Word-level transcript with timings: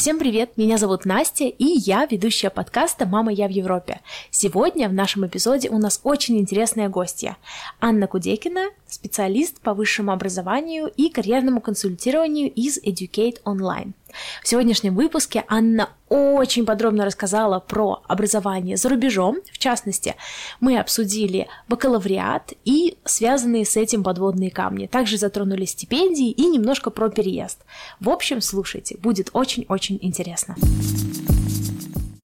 Всем 0.00 0.18
привет, 0.18 0.56
меня 0.56 0.78
зовут 0.78 1.04
Настя, 1.04 1.44
и 1.44 1.64
я 1.66 2.06
ведущая 2.10 2.48
подкаста 2.48 3.04
«Мама, 3.04 3.32
я 3.34 3.46
в 3.46 3.50
Европе». 3.50 4.00
Сегодня 4.30 4.88
в 4.88 4.94
нашем 4.94 5.26
эпизоде 5.26 5.68
у 5.68 5.76
нас 5.76 6.00
очень 6.04 6.38
интересная 6.38 6.88
гостья. 6.88 7.36
Анна 7.82 8.06
Кудекина, 8.06 8.70
специалист 8.88 9.60
по 9.60 9.74
высшему 9.74 10.12
образованию 10.12 10.90
и 10.96 11.10
карьерному 11.10 11.60
консультированию 11.60 12.50
из 12.50 12.78
Educate 12.82 13.42
Online. 13.44 13.92
В 14.42 14.48
сегодняшнем 14.48 14.94
выпуске 14.94 15.44
Анна 15.48 15.90
очень 16.08 16.66
подробно 16.66 17.04
рассказала 17.04 17.60
про 17.60 18.02
образование 18.08 18.76
за 18.76 18.88
рубежом. 18.88 19.38
В 19.52 19.58
частности, 19.58 20.16
мы 20.60 20.78
обсудили 20.78 21.46
бакалавриат 21.68 22.52
и 22.64 22.98
связанные 23.04 23.64
с 23.64 23.76
этим 23.76 24.02
подводные 24.02 24.50
камни. 24.50 24.86
Также 24.86 25.18
затронули 25.18 25.64
стипендии 25.64 26.30
и 26.30 26.46
немножко 26.46 26.90
про 26.90 27.08
переезд. 27.10 27.60
В 28.00 28.10
общем, 28.10 28.40
слушайте, 28.40 28.96
будет 28.98 29.30
очень-очень 29.32 29.98
интересно. 30.02 30.56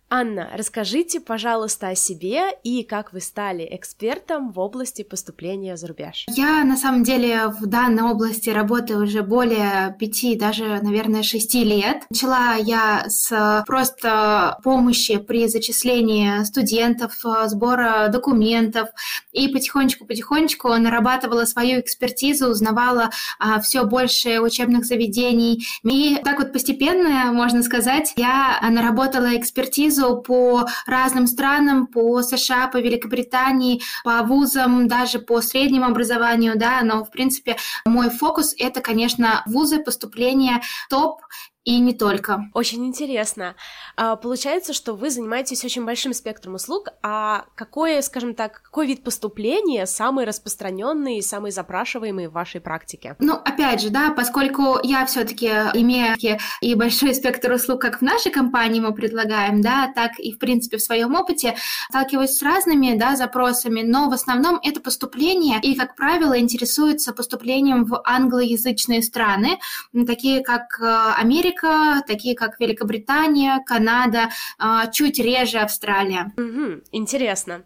Анна, 0.08 0.50
расскажите, 0.54 1.18
пожалуйста, 1.18 1.88
о 1.88 1.94
себе 1.96 2.50
и 2.62 2.84
как 2.84 3.12
вы 3.12 3.20
стали 3.20 3.66
экспертом 3.68 4.52
в 4.52 4.60
области 4.60 5.02
поступления 5.02 5.76
за 5.76 5.88
рубеж. 5.88 6.26
Я, 6.28 6.62
на 6.62 6.76
самом 6.76 7.02
деле, 7.02 7.48
в 7.48 7.66
данной 7.66 8.04
области 8.04 8.48
работаю 8.48 9.02
уже 9.02 9.22
более 9.22 9.96
пяти, 9.98 10.36
даже, 10.36 10.80
наверное, 10.80 11.24
шести 11.24 11.64
лет. 11.64 12.04
Начала 12.08 12.54
я 12.54 13.06
с 13.08 13.64
просто 13.66 14.58
помощи 14.62 15.16
при 15.18 15.48
зачислении 15.48 16.44
студентов, 16.44 17.14
сбора 17.46 18.06
документов, 18.08 18.88
и 19.32 19.48
потихонечку-потихонечку 19.48 20.68
нарабатывала 20.68 21.46
свою 21.46 21.80
экспертизу, 21.80 22.48
узнавала 22.48 23.10
а, 23.40 23.60
все 23.60 23.84
больше 23.84 24.38
учебных 24.40 24.84
заведений. 24.84 25.66
И 25.82 26.20
так 26.22 26.38
вот 26.38 26.52
постепенно, 26.52 27.32
можно 27.32 27.64
сказать, 27.64 28.12
я 28.16 28.60
наработала 28.70 29.36
экспертизу 29.36 29.95
экспертизу 29.96 30.22
по 30.22 30.66
разным 30.86 31.26
странам, 31.26 31.86
по 31.86 32.22
США, 32.22 32.68
по 32.68 32.78
Великобритании, 32.78 33.82
по 34.04 34.22
вузам, 34.22 34.88
даже 34.88 35.18
по 35.18 35.40
среднему 35.40 35.86
образованию, 35.86 36.54
да, 36.56 36.80
но, 36.82 37.04
в 37.04 37.10
принципе, 37.10 37.56
мой 37.84 38.10
фокус— 38.10 38.54
это, 38.58 38.80
конечно, 38.80 39.42
вузы, 39.46 39.82
поступления 39.82 40.62
топ 40.88 41.22
и 41.66 41.80
не 41.80 41.92
только. 41.92 42.48
Очень 42.54 42.86
интересно. 42.86 43.56
А, 43.96 44.14
получается, 44.14 44.72
что 44.72 44.94
вы 44.94 45.10
занимаетесь 45.10 45.64
очень 45.64 45.84
большим 45.84 46.14
спектром 46.14 46.54
услуг, 46.54 46.90
а 47.02 47.44
какой, 47.56 48.00
скажем 48.04 48.34
так, 48.36 48.62
какой 48.62 48.86
вид 48.86 49.02
поступления 49.02 49.84
самый 49.86 50.26
распространенный 50.26 51.18
и 51.18 51.22
самый 51.22 51.50
запрашиваемый 51.50 52.28
в 52.28 52.32
вашей 52.32 52.60
практике? 52.60 53.16
Ну, 53.18 53.34
опять 53.34 53.80
же, 53.80 53.90
да, 53.90 54.10
поскольку 54.10 54.78
я 54.84 55.04
все-таки 55.06 55.48
имею 55.74 56.16
и 56.60 56.74
большой 56.76 57.14
спектр 57.16 57.50
услуг, 57.50 57.80
как 57.80 57.98
в 57.98 58.02
нашей 58.02 58.30
компании 58.30 58.78
мы 58.78 58.94
предлагаем, 58.94 59.60
да, 59.60 59.92
так 59.92 60.20
и, 60.20 60.32
в 60.32 60.38
принципе, 60.38 60.76
в 60.76 60.82
своем 60.82 61.16
опыте, 61.16 61.56
сталкиваюсь 61.88 62.36
с 62.36 62.42
разными, 62.42 62.96
да, 62.96 63.16
запросами, 63.16 63.82
но 63.82 64.08
в 64.08 64.12
основном 64.12 64.60
это 64.62 64.80
поступление, 64.80 65.58
и, 65.60 65.74
как 65.74 65.96
правило, 65.96 66.38
интересуются 66.38 67.12
поступлением 67.12 67.86
в 67.86 68.00
англоязычные 68.04 69.02
страны, 69.02 69.58
такие 70.06 70.44
как 70.44 70.78
э, 70.80 70.84
Америка, 71.16 71.55
Америка, 71.62 72.02
такие 72.06 72.34
как 72.34 72.60
Великобритания, 72.60 73.62
Канада, 73.64 74.30
а, 74.58 74.86
чуть 74.88 75.18
реже 75.18 75.58
Австралия. 75.58 76.32
Угу, 76.36 76.82
интересно. 76.92 77.62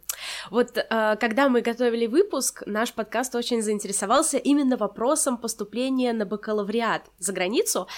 Вот 0.51 0.77
э, 0.77 1.17
когда 1.21 1.49
мы 1.49 1.61
готовили 1.61 2.07
выпуск, 2.07 2.63
наш 2.67 2.93
подкаст 2.93 3.35
очень 3.35 3.63
заинтересовался 3.63 4.39
именно 4.39 4.77
вопросом 4.77 5.37
поступления 5.39 6.13
на 6.13 6.27
бакалавриат 6.27 7.03
за 7.19 7.33
границу, 7.33 7.89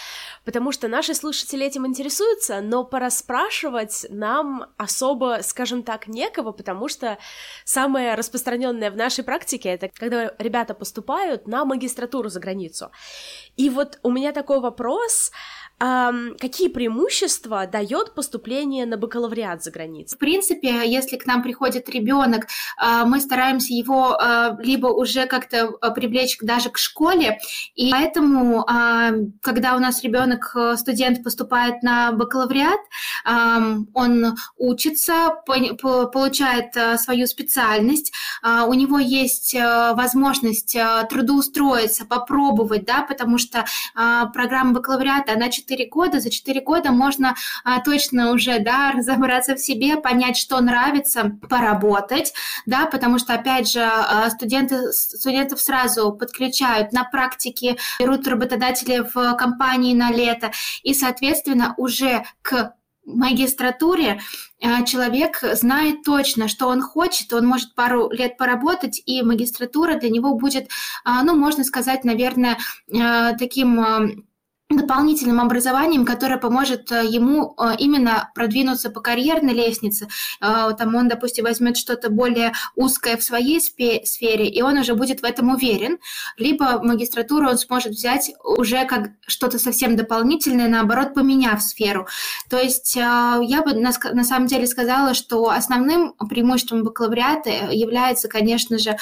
потому 0.45 0.73
что 0.73 0.89
наши 0.89 1.15
слушатели 1.15 1.67
этим 1.67 1.87
интересуются, 1.87 2.61
но 2.61 2.85
пораспрашивать 2.85 4.07
нам 4.11 4.67
особо, 4.77 5.39
скажем 5.43 5.83
так, 5.83 6.09
некого, 6.09 6.53
потому 6.53 6.89
что 6.89 7.19
самое 7.65 8.15
распространенное 8.15 8.91
в 8.91 8.97
нашей 8.97 9.25
практике 9.25 9.71
это 9.71 9.89
когда 9.89 10.33
ребята 10.39 10.75
поступают 10.75 11.47
на 11.47 11.65
магистратуру 11.65 12.29
за 12.29 12.41
границу. 12.41 12.91
И 13.57 13.71
вот 13.71 13.99
у 14.03 14.11
меня 14.11 14.33
такой 14.33 14.61
вопрос, 14.61 15.31
какие 15.79 16.69
преимущества 16.69 17.67
дает 17.67 18.15
поступление 18.15 18.87
на 18.87 18.97
бакалавриат 18.97 19.63
за 19.65 19.71
границей? 19.71 20.17
В 20.17 20.19
принципе, 20.19 20.89
если 20.89 21.17
к 21.17 21.27
нам 21.27 21.43
приходит 21.43 21.89
ребенок, 21.89 22.12
а, 22.77 23.05
мы 23.05 23.21
стараемся 23.21 23.75
его 23.75 24.17
а, 24.19 24.57
либо 24.61 24.87
уже 24.87 25.27
как-то 25.27 25.73
а, 25.81 25.91
привлечь 25.91 26.39
даже 26.41 26.71
к 26.71 26.79
школе, 26.79 27.39
и 27.75 27.91
поэтому, 27.91 28.65
когда 29.43 29.77
у 29.77 29.79
нас 29.79 30.03
ребенок, 30.03 30.53
э, 30.55 30.77
студент 30.77 31.23
поступает 31.23 31.83
на 31.83 32.13
бакалавриат, 32.13 32.81
он 33.95 34.37
учится, 34.57 35.31
получает 35.47 37.01
свою 37.01 37.27
специальность, 37.27 38.13
у 38.43 38.75
него 38.75 38.99
есть 38.99 39.55
э, 39.55 39.93
возможность 39.95 40.75
э, 40.75 41.07
трудоустроиться, 41.09 42.05
попробовать, 42.05 42.85
да, 42.85 43.03
потому 43.03 43.39
что 43.39 43.65
программа 43.95 44.73
бакалавриата, 44.73 45.33
она 45.33 45.49
4 45.49 45.73
4 45.73 45.89
года, 45.89 46.21
за 46.21 46.31
4 46.31 46.61
года 46.61 46.93
можно 46.93 47.35
точно 47.85 48.33
уже, 48.33 48.59
да, 48.61 48.93
разобраться 48.97 49.55
в 49.55 49.61
себе, 49.61 49.97
понять, 49.97 50.37
что 50.37 50.61
нравится, 50.61 51.33
поработать, 51.49 52.02
да, 52.67 52.87
потому 52.87 53.19
что, 53.19 53.35
опять 53.35 53.71
же, 53.71 53.81
а, 53.83 54.29
студенты, 54.31 54.93
студентов 54.93 55.61
сразу 55.61 56.13
подключают 56.13 56.93
на 56.93 57.05
практике, 57.05 57.77
берут 57.99 58.27
работодатели 58.27 59.07
в 59.15 59.35
компании 59.37 59.95
на 59.95 60.11
лето, 60.11 60.53
и, 60.83 60.95
соответственно, 60.95 61.75
уже 61.77 62.25
к 62.43 62.75
магистратуре 63.05 64.21
а, 64.63 64.85
человек 64.85 65.41
знает 65.55 66.03
точно, 66.05 66.49
что 66.49 66.69
он 66.69 66.83
хочет, 66.83 67.33
он 67.33 67.47
может 67.47 67.75
пару 67.75 68.11
лет 68.11 68.37
поработать, 68.37 69.03
и 69.07 69.23
магистратура 69.23 69.97
для 69.97 70.11
него 70.11 70.35
будет, 70.35 70.69
а, 71.05 71.23
ну, 71.23 71.35
можно 71.37 71.65
сказать, 71.65 72.05
наверное, 72.05 72.59
таким 73.39 74.25
дополнительным 74.77 75.41
образованием, 75.41 76.05
которое 76.05 76.39
поможет 76.39 76.91
э, 76.93 77.07
ему 77.07 77.55
э, 77.59 77.77
именно 77.79 78.31
продвинуться 78.35 78.91
по 78.91 79.01
карьерной 79.01 79.55
лестнице. 79.55 80.09
Э, 80.41 80.71
там 80.79 80.95
он, 80.95 81.09
допустим, 81.09 81.45
возьмет 81.45 81.77
что-то 81.77 82.11
более 82.11 82.53
узкое 82.77 83.17
в 83.17 83.23
своей 83.23 83.61
сфере, 83.61 84.49
и 84.49 84.63
он 84.63 84.79
уже 84.79 84.95
будет 84.95 85.21
в 85.21 85.25
этом 85.25 85.51
уверен. 85.51 85.99
Либо 86.37 86.83
магистратуру 86.83 87.49
он 87.49 87.59
сможет 87.59 87.93
взять 87.93 88.33
уже 88.45 88.85
как 88.85 89.11
что-то 89.27 89.59
совсем 89.59 89.97
дополнительное, 89.97 90.69
наоборот, 90.69 91.15
поменяв 91.15 91.63
сферу. 91.63 92.07
То 92.49 92.59
есть 92.59 92.97
я 92.97 93.63
бы 93.65 93.75
на 93.75 94.25
самом 94.25 94.47
деле 94.47 94.67
сказала, 94.67 95.15
что 95.15 95.51
основным 95.51 96.15
преимуществом 96.29 96.85
бакалавриата 96.85 97.51
является, 97.71 98.29
конечно 98.29 98.79
же, 98.79 98.97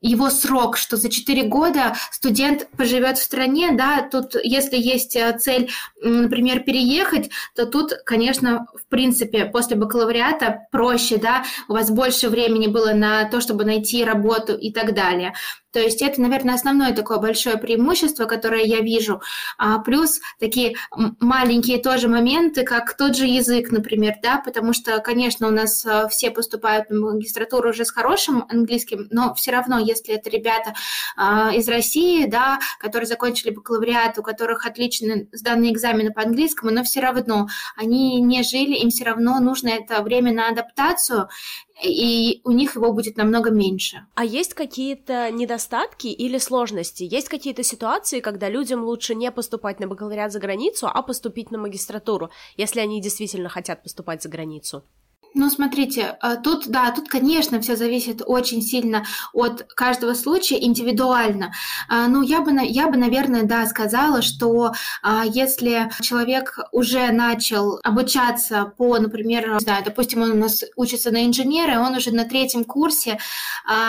его 0.00 0.30
срок, 0.30 0.76
что 0.76 0.96
за 0.96 1.08
4 1.08 1.44
года 1.44 1.96
студент 2.12 2.68
поживет 2.76 3.18
в 3.18 3.22
стране, 3.22 3.72
да, 3.72 4.06
тут, 4.10 4.36
если 4.42 4.76
есть 4.76 5.15
э, 5.16 5.36
цель, 5.38 5.70
например, 6.00 6.60
переехать, 6.60 7.30
то 7.54 7.66
тут, 7.66 7.92
конечно, 8.04 8.66
в 8.74 8.86
принципе, 8.88 9.46
после 9.46 9.76
бакалавриата 9.76 10.66
проще, 10.70 11.16
да, 11.16 11.44
у 11.68 11.72
вас 11.72 11.90
больше 11.90 12.28
времени 12.28 12.66
было 12.66 12.92
на 12.92 13.28
то, 13.28 13.40
чтобы 13.40 13.64
найти 13.64 14.04
работу 14.04 14.54
и 14.54 14.72
так 14.72 14.94
далее. 14.94 15.32
То 15.76 15.82
есть 15.82 16.00
это, 16.00 16.22
наверное, 16.22 16.54
основное 16.54 16.94
такое 16.94 17.18
большое 17.18 17.58
преимущество, 17.58 18.24
которое 18.24 18.64
я 18.64 18.80
вижу. 18.80 19.20
А, 19.58 19.78
плюс 19.78 20.20
такие 20.40 20.74
маленькие 21.20 21.82
тоже 21.82 22.08
моменты, 22.08 22.64
как 22.64 22.96
тот 22.96 23.14
же 23.14 23.26
язык, 23.26 23.70
например, 23.70 24.14
да, 24.22 24.40
потому 24.42 24.72
что, 24.72 25.00
конечно, 25.00 25.46
у 25.46 25.50
нас 25.50 25.84
а, 25.84 26.08
все 26.08 26.30
поступают 26.30 26.88
на 26.88 27.12
магистратуру 27.12 27.68
уже 27.68 27.84
с 27.84 27.90
хорошим 27.90 28.46
английским, 28.48 29.06
но 29.10 29.34
все 29.34 29.50
равно, 29.50 29.78
если 29.78 30.14
это 30.14 30.30
ребята 30.30 30.72
а, 31.14 31.52
из 31.54 31.68
России, 31.68 32.24
да, 32.24 32.58
которые 32.80 33.06
закончили 33.06 33.50
бакалавриат, 33.50 34.18
у 34.18 34.22
которых 34.22 34.64
отлично 34.64 35.26
сданные 35.32 35.74
экзамены 35.74 36.10
по 36.10 36.22
английскому, 36.22 36.72
но 36.72 36.84
все 36.84 37.00
равно 37.00 37.48
они 37.76 38.22
не 38.22 38.42
жили, 38.44 38.76
им 38.76 38.88
все 38.88 39.04
равно 39.04 39.40
нужно 39.40 39.68
это 39.68 40.00
время 40.00 40.32
на 40.32 40.48
адаптацию, 40.48 41.28
и 41.82 42.40
у 42.44 42.52
них 42.52 42.76
его 42.76 42.92
будет 42.92 43.16
намного 43.16 43.50
меньше. 43.50 44.06
А 44.14 44.24
есть 44.24 44.54
какие-то 44.54 45.30
недостатки 45.30 46.06
или 46.06 46.38
сложности? 46.38 47.02
Есть 47.02 47.28
какие-то 47.28 47.62
ситуации, 47.62 48.20
когда 48.20 48.48
людям 48.48 48.84
лучше 48.84 49.14
не 49.14 49.30
поступать 49.30 49.80
на 49.80 49.86
бакалавриат 49.86 50.32
за 50.32 50.38
границу, 50.38 50.88
а 50.92 51.02
поступить 51.02 51.50
на 51.50 51.58
магистратуру, 51.58 52.30
если 52.56 52.80
они 52.80 53.00
действительно 53.00 53.48
хотят 53.48 53.82
поступать 53.82 54.22
за 54.22 54.28
границу? 54.28 54.84
Ну, 55.38 55.50
смотрите, 55.50 56.16
а, 56.22 56.36
тут, 56.36 56.66
да, 56.68 56.90
тут, 56.92 57.10
конечно, 57.10 57.60
все 57.60 57.76
зависит 57.76 58.22
очень 58.24 58.62
сильно 58.62 59.04
от 59.34 59.64
каждого 59.74 60.14
случая, 60.14 60.64
индивидуально. 60.64 61.52
А, 61.90 62.08
ну, 62.08 62.22
я 62.22 62.40
бы, 62.40 62.52
я 62.64 62.88
бы, 62.88 62.96
наверное, 62.96 63.42
да, 63.42 63.66
сказала, 63.66 64.22
что 64.22 64.72
а, 65.02 65.26
если 65.26 65.90
человек 66.00 66.58
уже 66.72 67.12
начал 67.12 67.78
обучаться 67.84 68.72
по, 68.78 68.98
например, 68.98 69.50
не 69.52 69.60
знаю, 69.60 69.84
допустим, 69.84 70.22
он 70.22 70.30
у 70.30 70.36
нас 70.36 70.64
учится 70.74 71.10
на 71.10 71.26
инженера, 71.26 71.80
он 71.80 71.94
уже 71.94 72.12
на 72.12 72.24
третьем 72.24 72.64
курсе, 72.64 73.18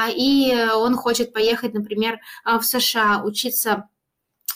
и 0.10 0.68
он 0.76 0.96
хочет 0.96 1.32
поехать, 1.32 1.74
например, 1.74 2.20
в 2.44 2.62
США 2.64 3.22
учиться 3.24 3.88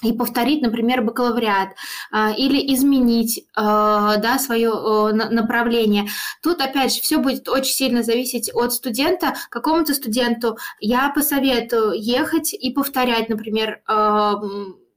и 0.04 0.14
повторить, 0.14 0.62
например, 0.62 1.02
бакалавриат 1.02 1.70
а, 2.12 2.32
или 2.32 2.74
изменить 2.74 3.46
а, 3.56 4.18
да, 4.18 4.40
свое 4.40 5.12
направление. 5.12 6.08
Тут, 6.42 6.62
опять 6.62 6.94
же, 6.96 7.02
все 7.02 7.18
будет 7.18 7.48
очень 7.48 7.74
сильно 7.74 8.04
зависеть 8.04 8.52
от 8.54 8.74
студента. 8.74 9.36
Какому-то 9.50 9.94
студенту 9.94 10.58
я 10.80 11.10
посоветую 11.10 11.94
ехать 11.94 12.54
и 12.54 12.72
повторять, 12.72 13.30
например, 13.30 13.82
а, 13.86 14.36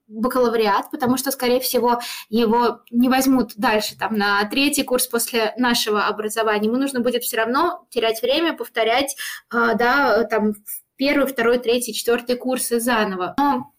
бакалавриат, 0.06 0.91
потому 0.91 1.17
что, 1.17 1.31
скорее 1.31 1.61
всего, 1.61 1.99
его 2.29 2.81
не 2.91 3.09
возьмут 3.09 3.53
дальше, 3.56 3.97
там, 3.99 4.17
на 4.17 4.45
третий 4.45 4.83
курс 4.83 5.06
после 5.06 5.55
нашего 5.56 6.06
образования. 6.06 6.69
Ему 6.69 6.77
нужно 6.77 7.01
будет 7.01 7.25
все 7.25 7.39
равно 7.39 7.87
терять 7.91 8.21
время, 8.21 8.53
повторять, 8.53 9.17
да, 9.51 10.25
там, 10.25 10.53
первый, 10.97 11.27
второй, 11.27 11.59
третий, 11.59 11.95
четвертый 11.95 12.37
курсы 12.37 12.81
заново. 12.81 13.35
Но 13.39 13.74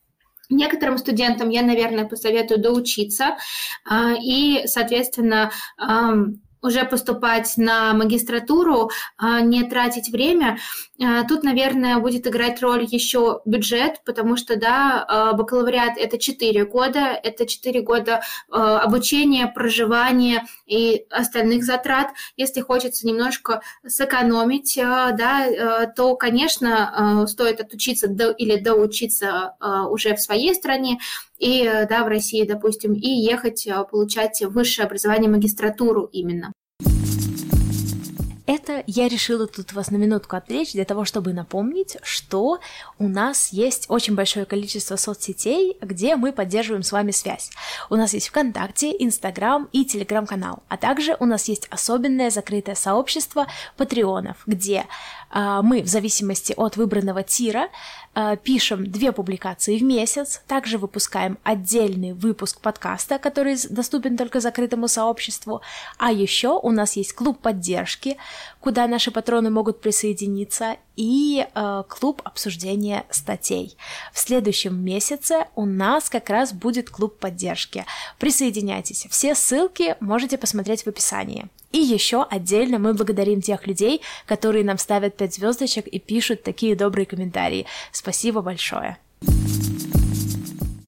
Некоторым 0.50 0.98
студентам 0.98 1.50
я, 1.50 1.62
наверное, 1.62 2.06
посоветую 2.06 2.62
доучиться 2.62 3.38
а, 3.86 4.14
и, 4.22 4.64
соответственно, 4.66 5.52
уже 6.66 6.84
поступать 6.84 7.54
на 7.58 7.94
магистратуру, 7.94 8.90
а, 9.18 9.42
не 9.42 9.64
тратить 9.64 10.10
время. 10.10 10.58
А, 11.02 11.24
тут, 11.24 11.44
наверное, 11.44 12.00
будет 12.00 12.28
играть 12.28 12.62
роль 12.62 12.86
еще 12.90 13.42
бюджет, 13.46 14.02
потому 14.06 14.36
что, 14.36 14.56
да, 14.56 15.34
бакалавриат– 15.34 15.98
это 15.98 16.18
4 16.18 16.66
года, 16.66 17.00
это 17.00 17.46
4 17.46 17.82
года 17.82 18.22
обучения, 18.50 19.48
проживания 19.48 20.46
и 20.66 21.06
остальных 21.10 21.64
затрат. 21.64 22.10
Если 22.38 22.62
хочется 22.62 23.08
немножко 23.08 23.62
сэкономить, 23.86 24.76
да, 24.78 25.88
то, 25.96 26.16
конечно, 26.16 27.26
стоит 27.28 27.62
отучиться 27.62 28.08
или 28.08 28.58
доучиться 28.58 29.56
уже 29.90 30.16
в 30.16 30.22
своей 30.22 30.56
стране, 30.56 31.00
и 31.38 31.64
да, 31.90 32.04
в 32.04 32.08
России, 32.08 32.46
допустим, 32.46 32.94
и 32.94 33.08
ехать 33.08 33.68
получать 33.92 34.42
высшее 34.44 34.86
образование, 34.86 35.30
магистратуру 35.30 36.06
именно. 36.06 36.52
Это 38.46 38.84
я 38.86 39.08
решила 39.08 39.48
тут 39.48 39.74
вас 39.74 39.90
на 39.90 39.96
минутку 39.96 40.36
отвлечь 40.36 40.74
для 40.74 40.86
того, 40.86 41.04
чтобы 41.04 41.34
напомнить, 41.34 41.98
что 42.04 42.60
у 43.00 43.08
нас 43.08 43.50
есть 43.52 43.86
очень 43.90 44.14
большое 44.14 44.46
количество 44.46 44.98
соцсетей, 44.98 45.78
где 45.82 46.16
мы 46.16 46.32
поддерживаем 46.32 46.84
с 46.84 46.92
вами 46.92 47.12
связь. 47.12 47.50
У 47.90 47.96
нас 47.96 48.14
есть 48.14 48.28
ВКонтакте, 48.28 48.96
Инстаграм 49.00 49.68
и 49.72 49.84
Телеграм-канал, 49.84 50.64
а 50.70 50.78
также 50.78 51.18
у 51.20 51.26
нас 51.26 51.46
есть 51.48 51.68
особенное 51.72 52.30
закрытое 52.30 52.76
сообщество 52.76 53.48
патреонов, 53.78 54.38
где 54.46 54.86
мы 55.36 55.82
в 55.82 55.88
зависимости 55.88 56.54
от 56.56 56.78
выбранного 56.78 57.22
тира 57.22 57.68
Э, 58.18 58.38
пишем 58.42 58.90
две 58.90 59.12
публикации 59.12 59.78
в 59.78 59.84
месяц, 59.84 60.42
также 60.48 60.78
выпускаем 60.78 61.38
отдельный 61.44 62.14
выпуск 62.14 62.62
подкаста, 62.62 63.20
который 63.20 63.58
доступен 63.70 64.16
только 64.16 64.40
закрытому 64.40 64.88
сообществу, 64.88 65.62
а 65.98 66.14
еще 66.14 66.58
у 66.58 66.72
нас 66.72 66.96
есть 66.96 67.12
клуб 67.12 67.40
поддержки, 67.40 68.18
куда 68.62 68.88
наши 68.88 69.12
патроны 69.12 69.50
могут 69.50 69.82
присоединиться, 69.82 70.78
и 70.96 71.46
э, 71.54 71.84
клуб 71.90 72.22
обсуждения 72.24 73.04
статей. 73.10 73.76
В 74.14 74.20
следующем 74.20 74.82
месяце 74.82 75.48
у 75.56 75.66
нас 75.66 76.10
как 76.10 76.30
раз 76.30 76.54
будет 76.54 76.90
клуб 76.90 77.20
поддержки. 77.20 77.86
Присоединяйтесь. 78.18 79.08
Все 79.10 79.36
ссылки 79.36 79.98
можете 80.00 80.38
посмотреть 80.38 80.84
в 80.84 80.88
описании. 80.88 81.50
И 81.76 81.78
еще 81.78 82.24
отдельно 82.24 82.80
мы 82.80 82.94
благодарим 82.94 83.42
тех 83.42 83.68
людей, 83.68 84.02
которые 84.26 84.64
нам 84.64 84.78
ставят 84.78 85.18
5 85.18 85.34
звездочек 85.34 85.88
и 85.88 86.00
пишут 86.00 86.42
такие 86.42 86.74
добрые 86.74 87.06
комментарии. 87.06 87.66
Спасибо 87.92 88.42
большое. 88.42 88.98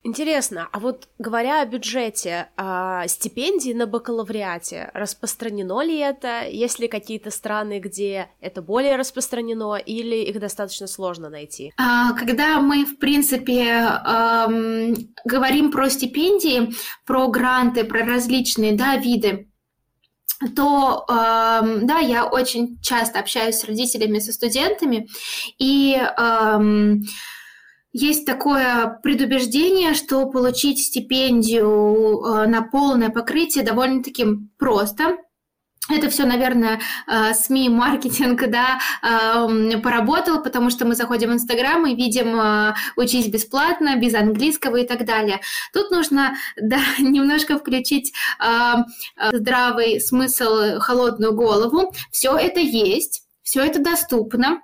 Интересно, 0.03 0.69
а 0.71 0.79
вот 0.79 1.09
говоря 1.19 1.59
о 1.59 1.65
бюджете, 1.65 2.47
а, 2.55 3.05
стипендии 3.09 3.73
на 3.73 3.85
бакалавриате, 3.85 4.89
распространено 4.93 5.81
ли 5.81 5.97
это? 5.97 6.47
Есть 6.47 6.79
ли 6.79 6.87
какие-то 6.87 7.31
страны, 7.31 7.79
где 7.79 8.29
это 8.39 8.61
более 8.61 8.95
распространено, 8.95 9.75
или 9.75 10.15
их 10.15 10.39
достаточно 10.39 10.87
сложно 10.87 11.29
найти? 11.29 11.73
А, 11.75 12.13
когда 12.13 12.61
мы, 12.61 12.85
в 12.85 12.97
принципе, 12.97 13.65
эм, 13.65 14.95
говорим 15.25 15.69
про 15.69 15.89
стипендии, 15.89 16.73
про 17.05 17.27
гранты, 17.27 17.83
про 17.83 18.05
различные 18.05 18.71
да, 18.71 18.95
виды, 18.95 19.49
то 20.55 21.05
э, 21.09 21.79
да, 21.81 21.99
я 21.99 22.25
очень 22.25 22.79
часто 22.81 23.19
общаюсь 23.19 23.55
с 23.55 23.63
родителями, 23.65 24.19
со 24.19 24.31
студентами, 24.31 25.07
и 25.57 25.97
э, 25.99 26.95
есть 27.93 28.25
такое 28.25 28.99
предубеждение, 29.01 29.93
что 29.93 30.27
получить 30.27 30.79
стипендию 30.79 32.23
э, 32.23 32.47
на 32.47 32.61
полное 32.61 33.09
покрытие 33.09 33.63
довольно-таки 33.63 34.25
просто. 34.59 35.17
Это 35.89 36.09
все, 36.09 36.25
наверное, 36.25 36.79
э, 37.07 37.33
СМИ, 37.33 37.69
маркетинг, 37.69 38.43
да, 38.49 38.79
эм, 39.01 39.81
поработал, 39.81 40.43
потому 40.43 40.69
что 40.69 40.85
мы 40.85 40.95
заходим 40.95 41.29
в 41.29 41.33
Инстаграм 41.33 41.85
и 41.87 41.95
видим 41.95 42.39
э, 42.39 42.73
«учись 42.97 43.27
бесплатно», 43.27 43.95
без 43.95 44.13
английского 44.13 44.77
и 44.77 44.87
так 44.87 45.05
далее. 45.05 45.39
Тут 45.71 45.91
нужно, 45.91 46.35
да, 46.61 46.79
немножко 46.99 47.57
включить 47.57 48.13
здравый 49.31 49.99
смысл, 50.01 50.79
холодную 50.79 51.33
голову. 51.33 51.93
Все 52.11 52.35
это 52.35 52.59
есть, 52.59 53.23
все 53.43 53.61
это 53.61 53.79
доступно. 53.79 54.61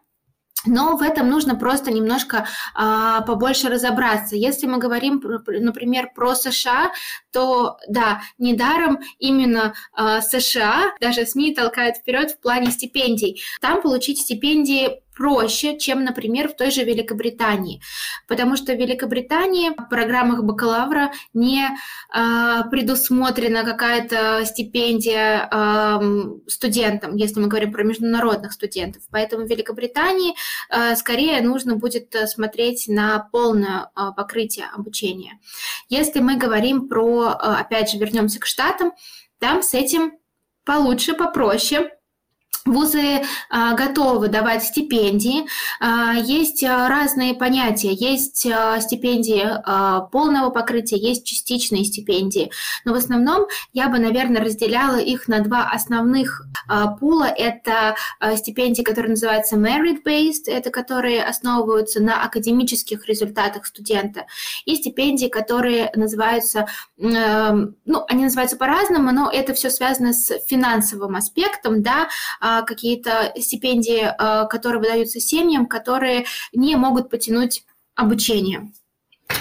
Но 0.66 0.96
в 0.98 1.02
этом 1.02 1.30
нужно 1.30 1.56
просто 1.56 1.92
немножко 1.92 2.48
а, 2.74 3.22
побольше 3.22 3.70
разобраться. 3.70 4.36
Если 4.36 4.66
мы 4.66 4.78
говорим, 4.78 5.22
например, 5.48 6.12
про 6.16 6.36
США, 6.36 6.92
то 7.32 7.78
да, 7.88 8.22
недаром 8.38 9.00
именно 9.20 9.74
а, 9.92 10.22
США, 10.22 10.94
даже 11.02 11.26
СМИ 11.26 11.54
толкают 11.54 11.98
вперед 11.98 12.32
в 12.32 12.40
плане 12.40 12.72
стипендий. 12.72 13.42
Там 13.62 13.82
получить 13.82 14.20
стипендии 14.20 15.03
проще, 15.16 15.78
чем, 15.78 16.04
например, 16.04 16.50
в 16.50 16.56
той 16.56 16.72
же 16.72 16.84
Великобритании. 16.84 17.82
Потому 18.28 18.56
что 18.56 18.74
в 18.74 18.78
Великобритании 18.78 19.70
в 19.70 19.90
программах 19.90 20.44
бакалавра 20.44 21.12
не 21.34 21.66
э, 21.66 22.70
предусмотрена 22.70 23.64
какая-то 23.64 24.46
стипендия 24.46 25.48
э, 25.52 26.00
студентам, 26.48 27.16
если 27.16 27.40
мы 27.40 27.48
говорим 27.48 27.72
про 27.72 27.84
международных 27.84 28.54
студентов. 28.54 29.04
Поэтому 29.12 29.46
в 29.46 29.50
Великобритании 29.50 30.34
э, 30.70 30.96
скорее 30.96 31.42
нужно 31.42 31.76
будет 31.76 32.16
смотреть 32.28 32.86
на 32.88 33.20
полное 33.32 33.90
э, 33.96 34.12
покрытие 34.16 34.66
обучения. 34.74 35.40
Если 35.90 36.20
мы 36.20 36.38
говорим 36.38 36.88
про, 36.88 37.30
э, 37.30 37.34
опять 37.34 37.92
же, 37.92 37.98
вернемся 37.98 38.40
к 38.40 38.46
Штатам, 38.46 38.92
там 39.40 39.62
с 39.62 39.74
этим 39.74 40.14
получше, 40.66 41.14
попроще. 41.14 41.92
Вузы 42.66 43.22
а, 43.50 43.74
готовы 43.74 44.30
давать 44.30 44.64
стипендии. 44.64 45.46
А, 45.82 46.14
есть 46.14 46.64
а, 46.64 46.88
разные 46.88 47.34
понятия. 47.34 47.92
Есть 47.92 48.48
стипендии 48.80 49.44
полного 50.12 50.50
покрытия, 50.50 50.98
есть 50.98 51.26
частичные 51.26 51.84
стипендии. 51.84 52.52
Но 52.86 52.94
в 52.94 52.96
основном 52.96 53.48
я 53.74 53.90
бы, 53.90 54.00
наверное, 54.00 54.42
разделяла 54.42 54.98
их 54.98 55.28
на 55.28 55.42
два 55.42 55.70
основных 55.70 56.44
пула. 57.00 57.26
Это 57.26 57.96
стипендии, 58.36 58.84
которые 58.84 59.12
называются 59.12 59.56
merit-based, 59.56 60.48
это 60.48 60.70
которые 60.70 61.24
основываются 61.24 62.02
на 62.02 62.24
академических 62.24 63.06
результатах 63.08 63.66
студента. 63.66 64.26
И 64.66 64.76
стипендии, 64.76 65.28
которые 65.28 65.92
называются, 65.96 66.68
ну, 66.98 68.06
они 68.08 68.24
называются 68.24 68.58
по-разному, 68.58 69.12
но 69.12 69.30
это 69.32 69.54
все 69.54 69.70
связано 69.70 70.14
с 70.14 70.38
финансовым 70.48 71.16
аспектом, 71.16 71.82
да, 71.82 72.08
какие-то 72.62 73.34
стипендии, 73.40 74.14
а, 74.18 74.46
которые 74.46 74.80
выдаются 74.80 75.20
семьям, 75.20 75.66
которые 75.66 76.26
не 76.54 76.76
могут 76.76 77.10
потянуть 77.10 77.66
обучение. 77.96 78.72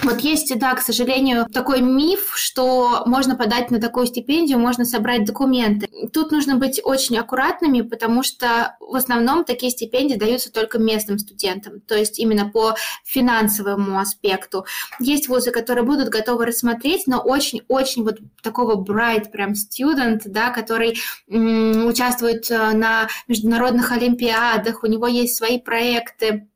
Вот 0.03 0.21
есть, 0.21 0.59
да, 0.59 0.75
к 0.75 0.81
сожалению, 0.81 1.47
такой 1.53 1.81
миф, 1.81 2.33
что 2.35 3.03
можно 3.07 3.37
подать 3.37 3.71
на 3.71 3.81
такую 3.81 4.07
стипендию, 4.07 4.59
можно 4.59 4.85
собрать 4.85 5.25
документы. 5.25 5.89
Тут 6.13 6.33
нужно 6.33 6.57
быть 6.57 6.81
очень 6.83 7.17
аккуратными, 7.19 7.83
потому 7.83 8.23
что 8.23 8.77
в 8.81 8.97
основном 8.97 9.45
такие 9.45 9.71
стипендии 9.71 10.17
даются 10.17 10.53
только 10.53 10.79
местным 10.79 11.19
студентам, 11.19 11.81
то 11.81 11.95
есть 11.95 12.19
именно 12.19 12.49
по 12.49 12.75
финансовому 13.05 13.99
аспекту. 13.99 14.67
Есть 14.99 15.29
вузы, 15.29 15.51
которые 15.51 15.85
будут 15.85 16.09
готовы 16.09 16.47
рассмотреть, 16.47 17.07
но 17.07 17.21
очень-очень 17.21 18.03
вот 18.03 18.19
такого 18.43 18.83
bright 18.83 19.31
прям 19.31 19.53
student, 19.53 20.23
да, 20.27 20.51
который 20.51 20.99
м- 21.29 21.87
участвует 21.87 22.51
э, 22.51 22.73
на 22.73 23.09
международных 23.29 23.93
олимпиадах, 23.93 24.83
у 24.83 24.87
него 24.87 25.07
есть 25.07 25.37
свои 25.37 25.61
проекты, 25.61 26.49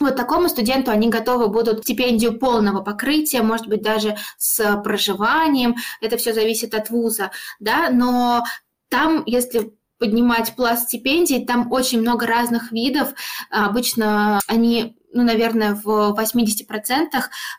вот 0.00 0.16
такому 0.16 0.48
студенту 0.48 0.90
они 0.90 1.08
готовы 1.08 1.48
будут 1.48 1.84
стипендию 1.84 2.38
полного 2.38 2.82
покрытия, 2.82 3.42
может 3.42 3.66
быть, 3.66 3.82
даже 3.82 4.16
с 4.36 4.80
проживанием. 4.82 5.76
Это 6.00 6.16
все 6.16 6.32
зависит 6.32 6.74
от 6.74 6.90
вуза, 6.90 7.30
да, 7.60 7.90
но 7.90 8.44
там, 8.88 9.22
если 9.26 9.72
поднимать 9.98 10.54
пласт 10.54 10.84
стипендий, 10.84 11.44
там 11.44 11.72
очень 11.72 12.00
много 12.00 12.26
разных 12.26 12.70
видов. 12.70 13.08
Обычно 13.50 14.40
они 14.46 14.94
ну, 15.12 15.24
наверное, 15.24 15.74
в 15.74 16.14
80% 16.16 17.06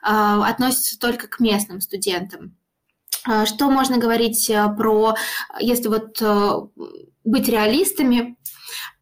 относится 0.01 0.99
только 0.99 1.27
к 1.27 1.39
местным 1.39 1.81
студентам. 1.81 2.55
Что 3.45 3.69
можно 3.71 3.97
говорить 3.97 4.51
про, 4.77 5.15
если 5.59 5.87
вот 5.87 6.21
быть 7.23 7.49
реалистами, 7.49 8.37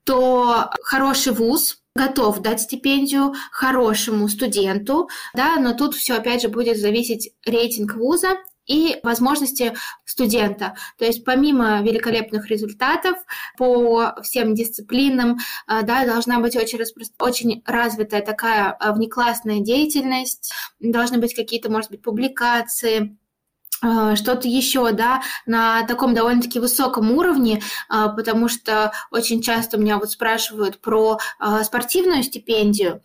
то 0.06 0.72
хороший 0.82 1.34
вуз 1.34 1.84
готов 1.98 2.40
дать 2.40 2.62
стипендию 2.62 3.34
хорошему 3.52 4.30
студенту, 4.30 5.10
да, 5.34 5.58
но 5.60 5.74
тут 5.74 5.96
все 5.96 6.16
опять 6.16 6.42
же 6.42 6.48
будет 6.48 6.78
зависеть 6.78 7.34
рейтинг 7.46 7.96
вуза 7.96 8.38
и 8.68 9.00
возможности 9.02 9.74
студента. 10.06 10.76
То 10.98 11.06
есть 11.06 11.24
помимо 11.24 11.82
великолепных 11.82 12.50
результатов 12.50 13.18
по 13.58 14.16
всем 14.22 14.54
дисциплинам, 14.54 15.38
э, 15.68 15.84
да, 15.84 16.06
должна 16.06 16.40
быть 16.40 16.56
очень, 16.56 16.80
очень 17.20 17.64
развитая 17.66 18.22
такая 18.22 18.78
э, 18.80 18.92
внеклассная 18.92 19.62
деятельность, 19.62 20.54
должны 20.80 21.18
быть 21.18 21.34
какие-то, 21.34 21.72
может 21.72 21.90
быть, 21.90 22.02
публикации, 22.02 23.18
что-то 23.80 24.48
еще, 24.48 24.92
да, 24.92 25.22
на 25.46 25.84
таком 25.84 26.14
довольно-таки 26.14 26.60
высоком 26.60 27.12
уровне, 27.12 27.62
э, 27.90 28.06
потому 28.16 28.48
что 28.50 28.92
очень 29.12 29.42
часто 29.42 29.78
меня 29.78 29.98
вот 30.00 30.12
спрашивают 30.12 30.82
про 30.82 31.20
э, 31.40 31.64
спортивную 31.64 32.24
стипендию, 32.24 33.02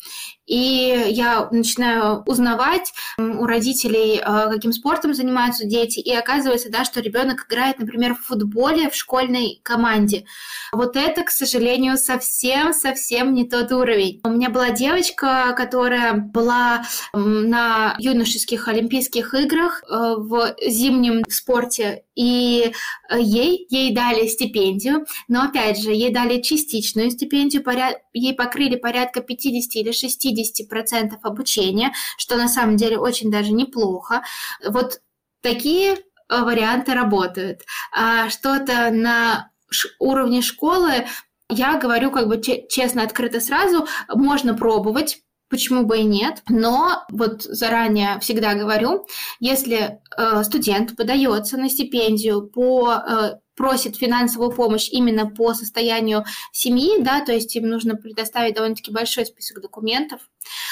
и 0.52 1.06
я 1.08 1.48
начинаю 1.50 2.22
узнавать 2.26 2.92
у 3.16 3.46
родителей, 3.46 4.20
каким 4.50 4.74
спортом 4.74 5.14
занимаются 5.14 5.64
дети, 5.64 5.98
и 5.98 6.12
оказывается, 6.12 6.70
да, 6.70 6.84
что 6.84 7.00
ребенок 7.00 7.46
играет, 7.48 7.78
например, 7.78 8.14
в 8.14 8.26
футболе 8.26 8.90
в 8.90 8.94
школьной 8.94 9.60
команде. 9.62 10.26
Вот 10.70 10.94
это, 10.96 11.22
к 11.22 11.30
сожалению, 11.30 11.96
совсем-совсем 11.96 13.32
не 13.32 13.48
тот 13.48 13.72
уровень. 13.72 14.20
У 14.24 14.28
меня 14.28 14.50
была 14.50 14.70
девочка, 14.70 15.54
которая 15.56 16.12
была 16.12 16.84
на 17.14 17.96
юношеских 17.98 18.68
Олимпийских 18.68 19.32
играх 19.32 19.82
в 19.88 20.54
зимнем 20.66 21.22
спорте, 21.30 22.02
и 22.14 22.72
э, 23.08 23.20
ей, 23.20 23.66
ей 23.70 23.94
дали 23.94 24.26
стипендию, 24.26 25.06
но 25.28 25.44
опять 25.44 25.82
же, 25.82 25.92
ей 25.92 26.12
дали 26.12 26.42
частичную 26.42 27.10
стипендию, 27.10 27.62
поряд, 27.62 28.02
ей 28.12 28.34
покрыли 28.34 28.76
порядка 28.76 29.22
50 29.22 29.76
или 29.76 29.92
60 29.92 30.34
процентов 30.68 31.20
обучения, 31.22 31.92
что 32.16 32.36
на 32.36 32.48
самом 32.48 32.76
деле 32.76 32.98
очень 32.98 33.30
даже 33.30 33.52
неплохо. 33.52 34.22
Вот 34.64 35.00
такие 35.40 35.92
э, 35.92 35.96
варианты 36.28 36.94
работают. 36.94 37.62
А 37.94 38.30
что-то 38.30 38.90
на 38.90 39.50
уровне 39.98 40.42
школы 40.42 41.06
я 41.48 41.78
говорю 41.78 42.10
как 42.10 42.28
бы 42.28 42.40
честно, 42.40 43.02
открыто 43.02 43.40
сразу, 43.40 43.86
можно 44.08 44.54
пробовать, 44.54 45.18
почему 45.48 45.84
бы 45.84 45.98
и 45.98 46.04
нет. 46.04 46.42
Но 46.48 47.04
вот 47.10 47.42
заранее 47.42 48.18
всегда 48.20 48.54
говорю, 48.54 49.06
если 49.38 50.00
э, 50.16 50.42
студент 50.44 50.96
подается 50.96 51.58
на 51.58 51.68
стипендию 51.68 52.46
по 52.46 52.94
э, 52.94 53.34
просит 53.56 53.96
финансовую 53.96 54.50
помощь 54.52 54.88
именно 54.90 55.26
по 55.26 55.54
состоянию 55.54 56.24
семьи, 56.52 57.00
да, 57.00 57.24
то 57.24 57.32
есть 57.32 57.54
им 57.56 57.68
нужно 57.68 57.96
предоставить 57.96 58.54
довольно-таки 58.54 58.90
большой 58.90 59.26
список 59.26 59.60
документов, 59.60 60.20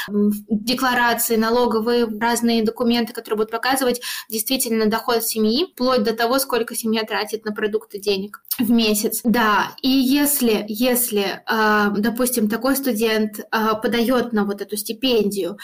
декларации, 0.08 1.36
налоговые, 1.36 2.06
разные 2.18 2.64
документы, 2.64 3.12
которые 3.12 3.38
будут 3.38 3.50
показывать 3.50 4.00
действительно 4.28 4.86
доход 4.86 5.24
семьи, 5.24 5.66
вплоть 5.72 6.02
до 6.02 6.14
того, 6.14 6.38
сколько 6.38 6.74
семья 6.74 7.02
тратит 7.04 7.44
на 7.44 7.52
продукты 7.52 7.98
денег 7.98 8.42
в 8.58 8.70
месяц. 8.70 9.20
Да, 9.24 9.72
и 9.82 9.88
если, 9.88 10.64
если, 10.68 11.42
а, 11.46 11.90
допустим, 11.90 12.48
такой 12.48 12.76
студент 12.76 13.40
а, 13.50 13.74
подает 13.74 14.32
на 14.32 14.44
вот 14.44 14.60
эту 14.60 14.76
стипендию, 14.76 15.58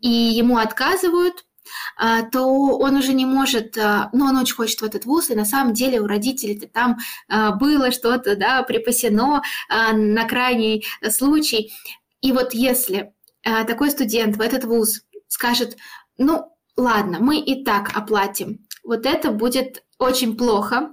и 0.00 0.08
ему 0.08 0.58
отказывают, 0.58 1.44
то 2.32 2.78
он 2.78 2.96
уже 2.96 3.12
не 3.12 3.26
может, 3.26 3.76
а, 3.78 4.10
ну, 4.12 4.26
он 4.26 4.36
очень 4.36 4.54
хочет 4.54 4.80
в 4.80 4.84
этот 4.84 5.04
вуз, 5.04 5.30
и 5.30 5.34
на 5.34 5.44
самом 5.44 5.72
деле 5.72 6.00
у 6.00 6.06
родителей-то 6.06 6.68
там 6.68 6.98
а, 7.28 7.52
было 7.52 7.90
что-то, 7.90 8.36
да, 8.36 8.62
припасено 8.62 9.42
на 9.68 10.24
крайний 10.24 10.84
случай. 11.10 11.72
И 12.20 12.32
вот 12.32 12.52
если 12.54 13.12
такой 13.42 13.90
студент 13.90 14.36
в 14.36 14.40
этот 14.40 14.64
вуз 14.64 15.02
скажет, 15.28 15.76
ну, 16.16 16.52
ладно, 16.76 17.18
мы 17.20 17.38
и 17.38 17.64
так 17.64 17.96
оплатим, 17.96 18.66
вот 18.82 19.06
это 19.06 19.30
будет 19.30 19.84
очень 19.98 20.36
плохо. 20.36 20.90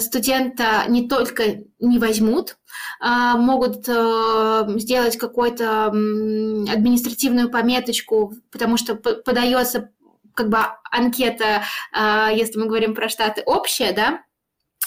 Студента 0.00 0.84
не 0.88 1.08
только 1.08 1.62
не 1.78 1.98
возьмут, 1.98 2.58
а, 3.00 3.36
могут 3.36 3.88
э, 3.88 4.64
сделать 4.78 5.16
какую-то 5.16 5.86
административную 5.86 7.48
пометочку, 7.50 8.34
потому 8.50 8.76
что 8.76 8.96
подается 8.96 9.90
как 10.34 10.48
бы 10.48 10.58
анкета, 10.90 11.64
а, 11.92 12.30
если 12.30 12.58
мы 12.58 12.66
говорим 12.66 12.94
про 12.94 13.08
штаты, 13.08 13.42
общая, 13.44 13.92
да, 13.92 14.08
а, 14.08 14.27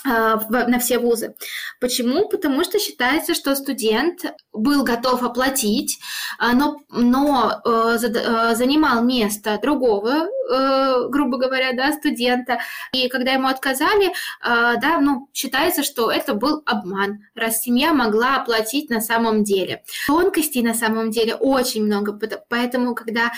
на 0.03 0.79
все 0.79 0.97
вузы. 0.99 1.35
Почему? 1.79 2.27
Потому 2.27 2.63
что 2.63 2.79
считается, 2.79 3.33
что 3.35 3.55
студент 3.55 4.25
был 4.53 4.83
готов 4.83 5.23
оплатить, 5.23 5.99
но, 6.39 6.77
но 6.89 7.61
э, 7.65 7.97
э, 8.01 8.55
занимал 8.55 9.03
место 9.03 9.59
другого, 9.61 10.27
э, 10.27 11.07
грубо 11.09 11.37
говоря, 11.37 11.73
да, 11.73 11.91
студента. 11.93 12.59
И 12.93 13.07
когда 13.09 13.31
ему 13.31 13.47
отказали, 13.47 14.11
да, 14.41 14.99
ну, 14.99 15.29
считается, 15.33 15.83
что 15.83 16.11
это 16.11 16.33
был 16.33 16.61
обман, 16.65 17.25
раз 17.35 17.61
семья 17.61 17.93
могла 17.93 18.37
оплатить 18.37 18.89
на 18.89 19.01
самом 19.01 19.43
деле. 19.43 19.83
Тонкостей 20.07 20.63
на 20.63 20.73
самом 20.73 21.11
деле 21.11 21.35
очень 21.35 21.85
много, 21.85 22.17
поэтому 22.49 22.95
когда 22.95 23.31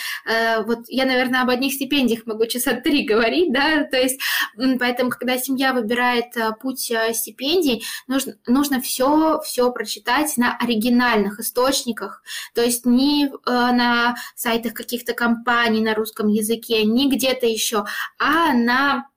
вот 0.66 0.80
я, 0.88 1.06
наверное, 1.06 1.42
об 1.42 1.50
одних 1.50 1.74
стипендиях 1.74 2.26
могу 2.26 2.46
часа 2.46 2.74
три 2.74 3.06
говорить, 3.06 3.52
да, 3.54 3.84
то 3.84 3.98
есть 3.98 4.20
поэтому, 4.80 5.10
когда 5.10 5.38
семья 5.38 5.74
выбирает 5.74 6.34
путь 6.54 6.92
э, 6.92 7.14
стипендий, 7.14 7.84
нужно, 8.08 8.36
нужно 8.48 8.82
все, 8.82 9.40
все 9.42 9.72
прочитать 9.72 10.38
на 10.38 10.56
оригинальных 10.58 11.40
источниках, 11.40 12.24
то 12.54 12.62
есть 12.64 12.86
не 12.86 13.28
э, 13.28 13.32
на 13.46 14.16
сайтах 14.36 14.74
каких-то 14.74 15.14
компаний 15.14 15.82
на 15.82 15.96
русском 15.96 16.28
языке, 16.28 16.84
не 16.84 17.10
где-то 17.10 17.46
еще, 17.46 17.86
а 18.20 18.54
на 18.54 19.08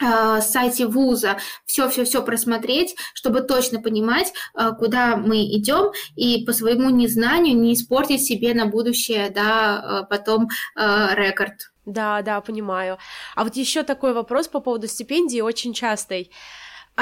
э, 0.00 0.40
сайте 0.40 0.86
вуза 0.86 1.38
все-все-все 1.66 2.22
просмотреть, 2.22 2.96
чтобы 3.14 3.42
точно 3.42 3.80
понимать, 3.80 4.32
куда 4.78 5.16
мы 5.16 5.44
идем, 5.44 5.92
и 6.16 6.44
по 6.44 6.52
своему 6.52 6.90
незнанию 6.90 7.56
не 7.58 7.74
испортить 7.74 8.24
себе 8.24 8.54
на 8.54 8.66
будущее, 8.66 9.30
да, 9.30 10.06
потом 10.08 10.48
рекорд. 10.76 11.70
Да, 11.86 12.22
да, 12.22 12.40
понимаю. 12.40 12.98
А 13.34 13.44
вот 13.44 13.56
еще 13.56 13.82
такой 13.82 14.12
вопрос 14.12 14.48
по 14.48 14.60
поводу 14.60 14.86
стипендии 14.86 15.40
очень 15.40 15.72
частый. 15.72 16.30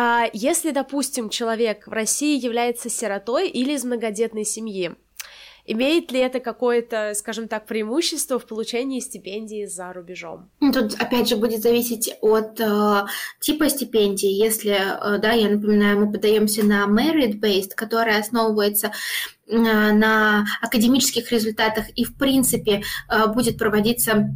А 0.00 0.30
если, 0.32 0.70
допустим, 0.70 1.28
человек 1.28 1.88
в 1.88 1.90
России 1.90 2.40
является 2.40 2.88
сиротой 2.88 3.48
или 3.48 3.72
из 3.72 3.82
многодетной 3.84 4.44
семьи, 4.44 4.94
Имеет 5.70 6.10
ли 6.12 6.20
это 6.20 6.40
какое-то, 6.40 7.12
скажем 7.14 7.46
так, 7.46 7.66
преимущество 7.66 8.38
в 8.38 8.46
получении 8.46 9.00
стипендии 9.00 9.66
за 9.66 9.92
рубежом? 9.92 10.48
Ну, 10.60 10.72
тут, 10.72 10.94
опять 10.94 11.28
же, 11.28 11.36
будет 11.36 11.60
зависеть 11.60 12.16
от 12.22 12.58
э, 12.58 13.04
типа 13.38 13.68
стипендии. 13.68 14.30
Если, 14.30 14.70
э, 14.70 15.18
да, 15.18 15.32
я 15.32 15.50
напоминаю, 15.50 16.00
мы 16.00 16.10
подаемся 16.10 16.64
на 16.64 16.86
merit-based, 16.86 17.72
которая 17.76 18.18
основывается 18.18 18.92
э, 19.46 19.56
на 19.58 20.46
академических 20.62 21.30
результатах 21.30 21.84
и, 21.96 22.04
в 22.04 22.16
принципе, 22.16 22.82
э, 23.10 23.26
будет 23.26 23.58
проводиться 23.58 24.34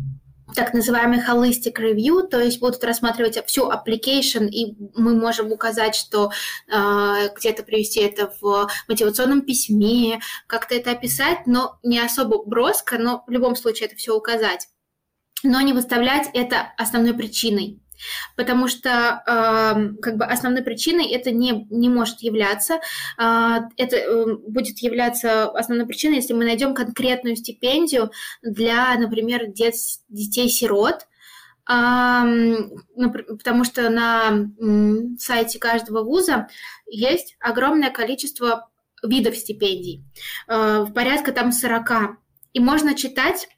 так 0.55 0.75
называемый 0.75 1.21
holistic 1.21 1.75
review, 1.79 2.27
то 2.27 2.41
есть 2.41 2.61
будут 2.61 2.85
рассматривать 2.85 3.45
всю 3.47 3.71
application, 3.71 4.49
и 4.49 4.77
мы 4.95 5.15
можем 5.15 5.53
указать, 5.53 5.95
что 5.95 6.31
э, 6.69 7.29
где-то 7.37 7.63
привести 7.63 8.01
это 8.01 8.33
в 8.41 8.69
мотивационном 8.89 9.43
письме, 9.43 10.21
как-то 10.47 10.75
это 10.75 10.91
описать, 10.91 11.47
но 11.47 11.79
не 11.83 11.99
особо 11.99 12.45
броско, 12.45 12.99
но 12.99 13.25
в 13.27 13.31
любом 13.31 13.57
случае 13.57 13.87
это 13.87 13.97
все 13.97 14.17
указать. 14.17 14.69
Но 15.43 15.61
не 15.61 15.73
выставлять 15.73 16.29
это 16.35 16.73
основной 16.77 17.15
причиной 17.15 17.83
потому 18.37 18.69
что 18.69 19.23
э, 19.27 20.01
как 20.01 20.17
бы 20.17 20.25
основной 20.25 20.63
причиной 20.63 21.11
это 21.13 21.31
не, 21.31 21.67
не 21.71 21.89
может 21.89 22.21
являться. 22.21 22.81
Э, 23.19 23.61
это 23.77 23.97
э, 23.97 24.37
будет 24.47 24.79
являться 24.79 25.51
основной 25.51 25.87
причиной, 25.87 26.17
если 26.17 26.35
мы 26.35 26.45
найдем 26.45 26.75
конкретную 26.75 27.37
стипендию 27.37 28.11
для, 28.43 28.95
например, 28.97 29.47
дет, 29.47 29.75
детей-сирот, 30.09 31.07
потому 31.65 33.65
что 33.65 33.89
на 33.89 34.49
сайте 35.19 35.61
каждого 35.61 36.03
вуза 36.03 36.49
есть 36.87 37.37
огромное 37.39 37.91
количество 37.91 38.69
видов 39.03 39.37
стипендий, 39.37 40.05
э, 40.49 40.85
в 40.87 40.93
порядка 40.93 41.33
там 41.33 41.53
40. 41.53 42.17
И 42.53 42.61
можно 42.61 42.95
читать 42.95 43.49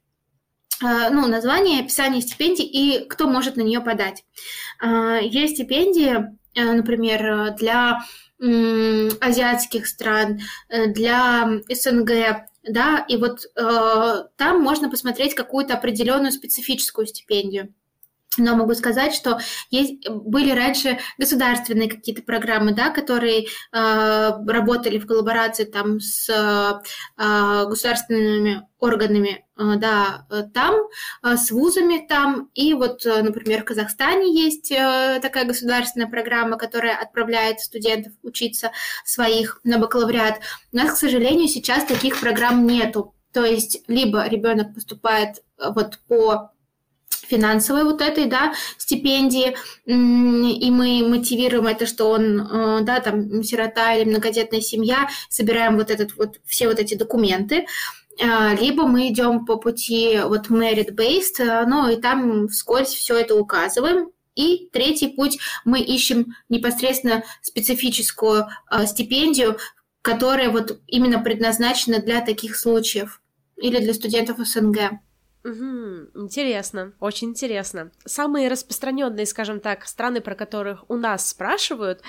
ну, 1.10 1.26
название, 1.26 1.80
описание 1.80 2.22
стипендий 2.22 2.64
и 2.64 3.08
кто 3.08 3.26
может 3.28 3.56
на 3.56 3.62
нее 3.62 3.80
подать. 3.80 4.24
Э, 4.82 5.18
есть 5.22 5.54
стипендии, 5.54 6.36
э, 6.54 6.72
например, 6.72 7.54
для 7.56 8.00
азиатских 8.40 9.86
стран, 9.86 10.40
для 10.68 11.48
СНГ, 11.70 12.44
да, 12.68 13.04
и 13.08 13.16
вот 13.16 13.46
э, 13.56 14.24
там 14.36 14.62
можно 14.62 14.90
посмотреть 14.90 15.34
какую-то 15.34 15.74
определенную 15.74 16.32
специфическую 16.32 17.06
стипендию. 17.06 17.72
Но 18.38 18.56
могу 18.56 18.74
сказать, 18.74 19.14
что 19.14 19.38
есть, 19.70 20.08
были 20.08 20.50
раньше 20.50 20.98
государственные 21.18 21.88
какие-то 21.88 22.22
программы, 22.22 22.72
да, 22.72 22.90
которые 22.90 23.44
э, 23.44 23.46
работали 23.72 24.98
в 24.98 25.06
коллаборации 25.06 25.64
там 25.64 26.00
с 26.00 26.28
э, 26.28 27.64
государственными 27.66 28.66
органами, 28.78 29.44
э, 29.56 29.76
да, 29.76 30.26
там, 30.52 30.74
э, 31.22 31.36
с 31.36 31.50
вузами 31.50 32.06
там. 32.08 32.50
И 32.54 32.74
вот, 32.74 33.06
э, 33.06 33.22
например, 33.22 33.62
в 33.62 33.66
Казахстане 33.66 34.32
есть 34.34 34.70
э, 34.72 35.20
такая 35.22 35.44
государственная 35.44 36.08
программа, 36.08 36.58
которая 36.58 36.96
отправляет 36.96 37.60
студентов 37.60 38.12
учиться 38.22 38.72
своих 39.04 39.60
на 39.64 39.78
бакалавриат. 39.78 40.40
У 40.72 40.76
нас, 40.76 40.92
к 40.92 40.96
сожалению, 40.96 41.48
сейчас 41.48 41.84
таких 41.84 42.20
программ 42.20 42.66
нету. 42.66 43.14
То 43.32 43.44
есть 43.44 43.82
либо 43.88 44.26
ребенок 44.28 44.74
поступает 44.74 45.42
э, 45.58 45.70
вот 45.74 45.98
по 46.08 46.53
финансовой 47.26 47.84
вот 47.84 48.00
этой, 48.00 48.26
да, 48.26 48.54
стипендии, 48.78 49.56
и 49.86 50.70
мы 50.70 51.08
мотивируем 51.08 51.66
это, 51.66 51.86
что 51.86 52.10
он, 52.10 52.40
э, 52.40 52.80
да, 52.82 53.00
там, 53.00 53.42
сирота 53.42 53.94
или 53.94 54.08
многодетная 54.08 54.60
семья, 54.60 55.08
собираем 55.28 55.76
вот 55.76 55.90
этот 55.90 56.16
вот, 56.16 56.40
все 56.44 56.68
вот 56.68 56.78
эти 56.78 56.94
документы, 56.94 57.66
э, 58.18 58.56
либо 58.60 58.86
мы 58.86 59.08
идем 59.08 59.44
по 59.46 59.56
пути 59.56 60.20
вот 60.24 60.48
merit-based, 60.48 61.40
э, 61.40 61.66
ну, 61.66 61.88
и 61.88 61.96
там 61.96 62.48
вскользь 62.48 62.94
все 62.94 63.18
это 63.18 63.34
указываем, 63.34 64.10
и 64.34 64.68
третий 64.72 65.08
путь 65.08 65.38
мы 65.64 65.80
ищем 65.80 66.34
непосредственно 66.48 67.22
специфическую 67.40 68.48
стипендию, 68.84 69.58
которая 70.02 70.50
вот 70.50 70.80
именно 70.88 71.20
предназначена 71.20 72.00
для 72.00 72.20
таких 72.20 72.56
случаев 72.56 73.22
или 73.56 73.78
для 73.78 73.94
студентов 73.94 74.38
СНГ. 74.38 75.00
Угу, 75.44 76.22
интересно, 76.22 76.94
очень 77.00 77.28
интересно. 77.28 77.90
Самые 78.06 78.48
распространенные, 78.48 79.26
скажем 79.26 79.60
так, 79.60 79.86
страны, 79.86 80.22
про 80.22 80.34
которых 80.34 80.84
у 80.88 80.96
нас 80.96 81.28
спрашивают, 81.28 82.00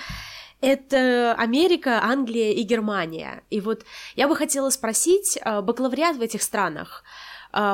это 0.62 1.34
Америка, 1.34 2.02
Англия 2.02 2.52
и 2.52 2.62
Германия. 2.62 3.42
И 3.50 3.60
вот 3.60 3.84
я 4.14 4.26
бы 4.26 4.36
хотела 4.36 4.70
спросить, 4.70 5.38
а, 5.42 5.60
бакалавриат 5.60 6.16
в 6.16 6.22
этих 6.22 6.42
странах, 6.42 7.04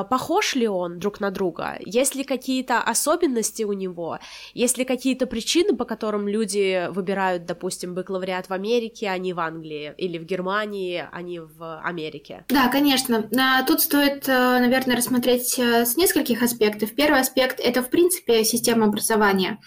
похож 0.09 0.55
ли 0.55 0.67
он 0.67 0.99
друг 0.99 1.19
на 1.19 1.31
друга? 1.31 1.77
Есть 1.85 2.15
ли 2.15 2.23
какие-то 2.23 2.79
особенности 2.79 3.63
у 3.63 3.73
него? 3.73 4.19
Есть 4.53 4.77
ли 4.77 4.85
какие-то 4.85 5.25
причины, 5.25 5.75
по 5.75 5.85
которым 5.85 6.27
люди 6.27 6.87
выбирают, 6.89 7.45
допустим, 7.45 7.93
бакалавриат 7.93 8.49
в 8.49 8.53
Америке, 8.53 9.07
а 9.09 9.17
не 9.17 9.33
в 9.33 9.39
Англии, 9.39 9.93
или 9.97 10.17
в 10.17 10.25
Германии, 10.25 11.05
а 11.11 11.21
не 11.21 11.39
в 11.39 11.79
Америке? 11.83 12.45
Да, 12.49 12.67
конечно. 12.67 13.29
А, 13.37 13.63
тут 13.63 13.81
стоит, 13.81 14.27
э, 14.27 14.59
наверное, 14.59 14.95
рассмотреть 14.95 15.57
э, 15.59 15.85
с 15.85 15.97
нескольких 15.97 16.41
аспектов. 16.41 16.93
Первый 16.93 17.19
аспект– 17.21 17.59
это, 17.63 17.81
в 17.81 17.89
принципе, 17.89 18.43
система 18.43 18.85
образования. 18.85 19.59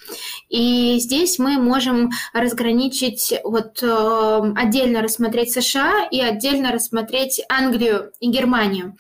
И 0.48 0.98
здесь 0.98 1.38
мы 1.38 1.58
можем 1.58 2.10
разграничить, 2.32 3.34
вот 3.44 3.82
э, 3.82 4.52
отдельно 4.56 5.02
рассмотреть 5.02 5.52
США 5.52 6.08
и 6.10 6.20
отдельно 6.20 6.72
рассмотреть 6.72 7.42
Англию 7.48 8.12
и 8.20 8.28
Германию. 8.28 8.96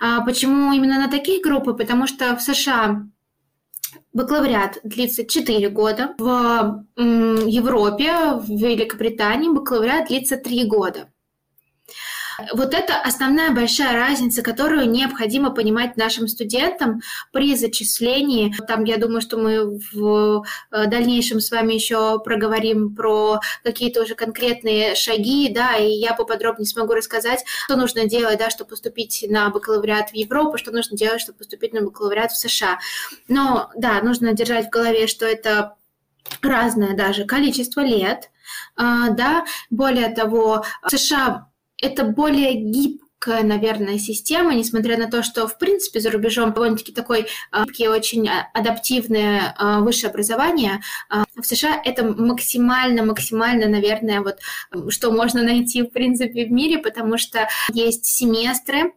А 0.00 0.20
почему 0.60 0.72
именно 0.72 0.98
на 0.98 1.08
такие 1.08 1.40
группы? 1.42 1.74
Потому 1.74 2.06
что 2.06 2.36
в 2.36 2.42
США 2.42 3.06
бакалавриат 4.12 4.78
длится 4.84 5.26
4 5.26 5.68
года, 5.70 6.14
в 6.18 6.84
Европе, 6.96 8.12
в 8.34 8.48
Великобритании 8.48 9.50
бакалавриат 9.50 10.08
длится 10.08 10.36
3 10.36 10.64
года. 10.66 11.08
Вот 12.52 12.74
это 12.74 13.00
основная 13.00 13.50
большая 13.50 13.94
разница, 13.94 14.42
которую 14.42 14.90
необходимо 14.90 15.50
понимать 15.50 15.96
нашим 15.96 16.28
студентам 16.28 17.00
при 17.32 17.54
зачислении. 17.56 18.54
Там, 18.66 18.84
я 18.84 18.96
думаю, 18.96 19.20
что 19.20 19.36
мы 19.36 19.78
в 19.92 20.44
э, 20.70 20.86
дальнейшем 20.86 21.40
с 21.40 21.50
вами 21.50 21.74
еще 21.74 22.18
проговорим 22.20 22.94
про 22.94 23.40
какие-то 23.62 24.02
уже 24.02 24.14
конкретные 24.14 24.94
шаги, 24.94 25.50
да, 25.52 25.76
и 25.76 25.90
я 25.90 26.14
поподробнее 26.14 26.66
смогу 26.66 26.94
рассказать, 26.94 27.44
что 27.64 27.76
нужно 27.76 28.06
делать, 28.06 28.38
да, 28.38 28.50
чтобы 28.50 28.70
поступить 28.70 29.24
на 29.28 29.50
бакалавриат 29.50 30.10
в 30.10 30.14
Европу, 30.14 30.58
что 30.58 30.70
нужно 30.70 30.96
делать, 30.96 31.20
чтобы 31.20 31.38
поступить 31.38 31.72
на 31.72 31.82
бакалавриат 31.82 32.32
в 32.32 32.38
США. 32.38 32.78
Но, 33.28 33.70
да, 33.76 34.00
нужно 34.02 34.32
держать 34.32 34.66
в 34.66 34.70
голове, 34.70 35.06
что 35.06 35.26
это 35.26 35.76
разное 36.42 36.96
даже 36.96 37.24
количество 37.24 37.80
лет, 37.80 38.30
а, 38.76 39.10
да, 39.10 39.44
более 39.70 40.08
того, 40.08 40.64
США 40.88 41.49
это 41.80 42.04
более 42.04 42.54
гибкая, 42.54 43.42
наверное, 43.42 43.98
система, 43.98 44.54
несмотря 44.54 44.96
на 44.96 45.10
то, 45.10 45.22
что, 45.22 45.46
в 45.46 45.58
принципе, 45.58 46.00
за 46.00 46.10
рубежом 46.10 46.52
довольно-таки 46.52 46.92
такой 46.92 47.26
а, 47.50 47.64
гибкий, 47.64 47.88
очень 47.88 48.28
а, 48.28 48.48
адаптивное 48.54 49.54
а, 49.58 49.80
высшее 49.80 50.10
образование. 50.10 50.80
В 51.36 51.44
США 51.44 51.80
это 51.84 52.04
максимально, 52.04 53.04
максимально, 53.04 53.66
наверное, 53.68 54.22
вот 54.22 54.38
что 54.90 55.10
можно 55.10 55.42
найти, 55.42 55.82
в 55.82 55.90
принципе, 55.90 56.46
в 56.46 56.52
мире, 56.52 56.78
потому 56.78 57.18
что 57.18 57.48
есть 57.72 58.06
семестры, 58.06 58.92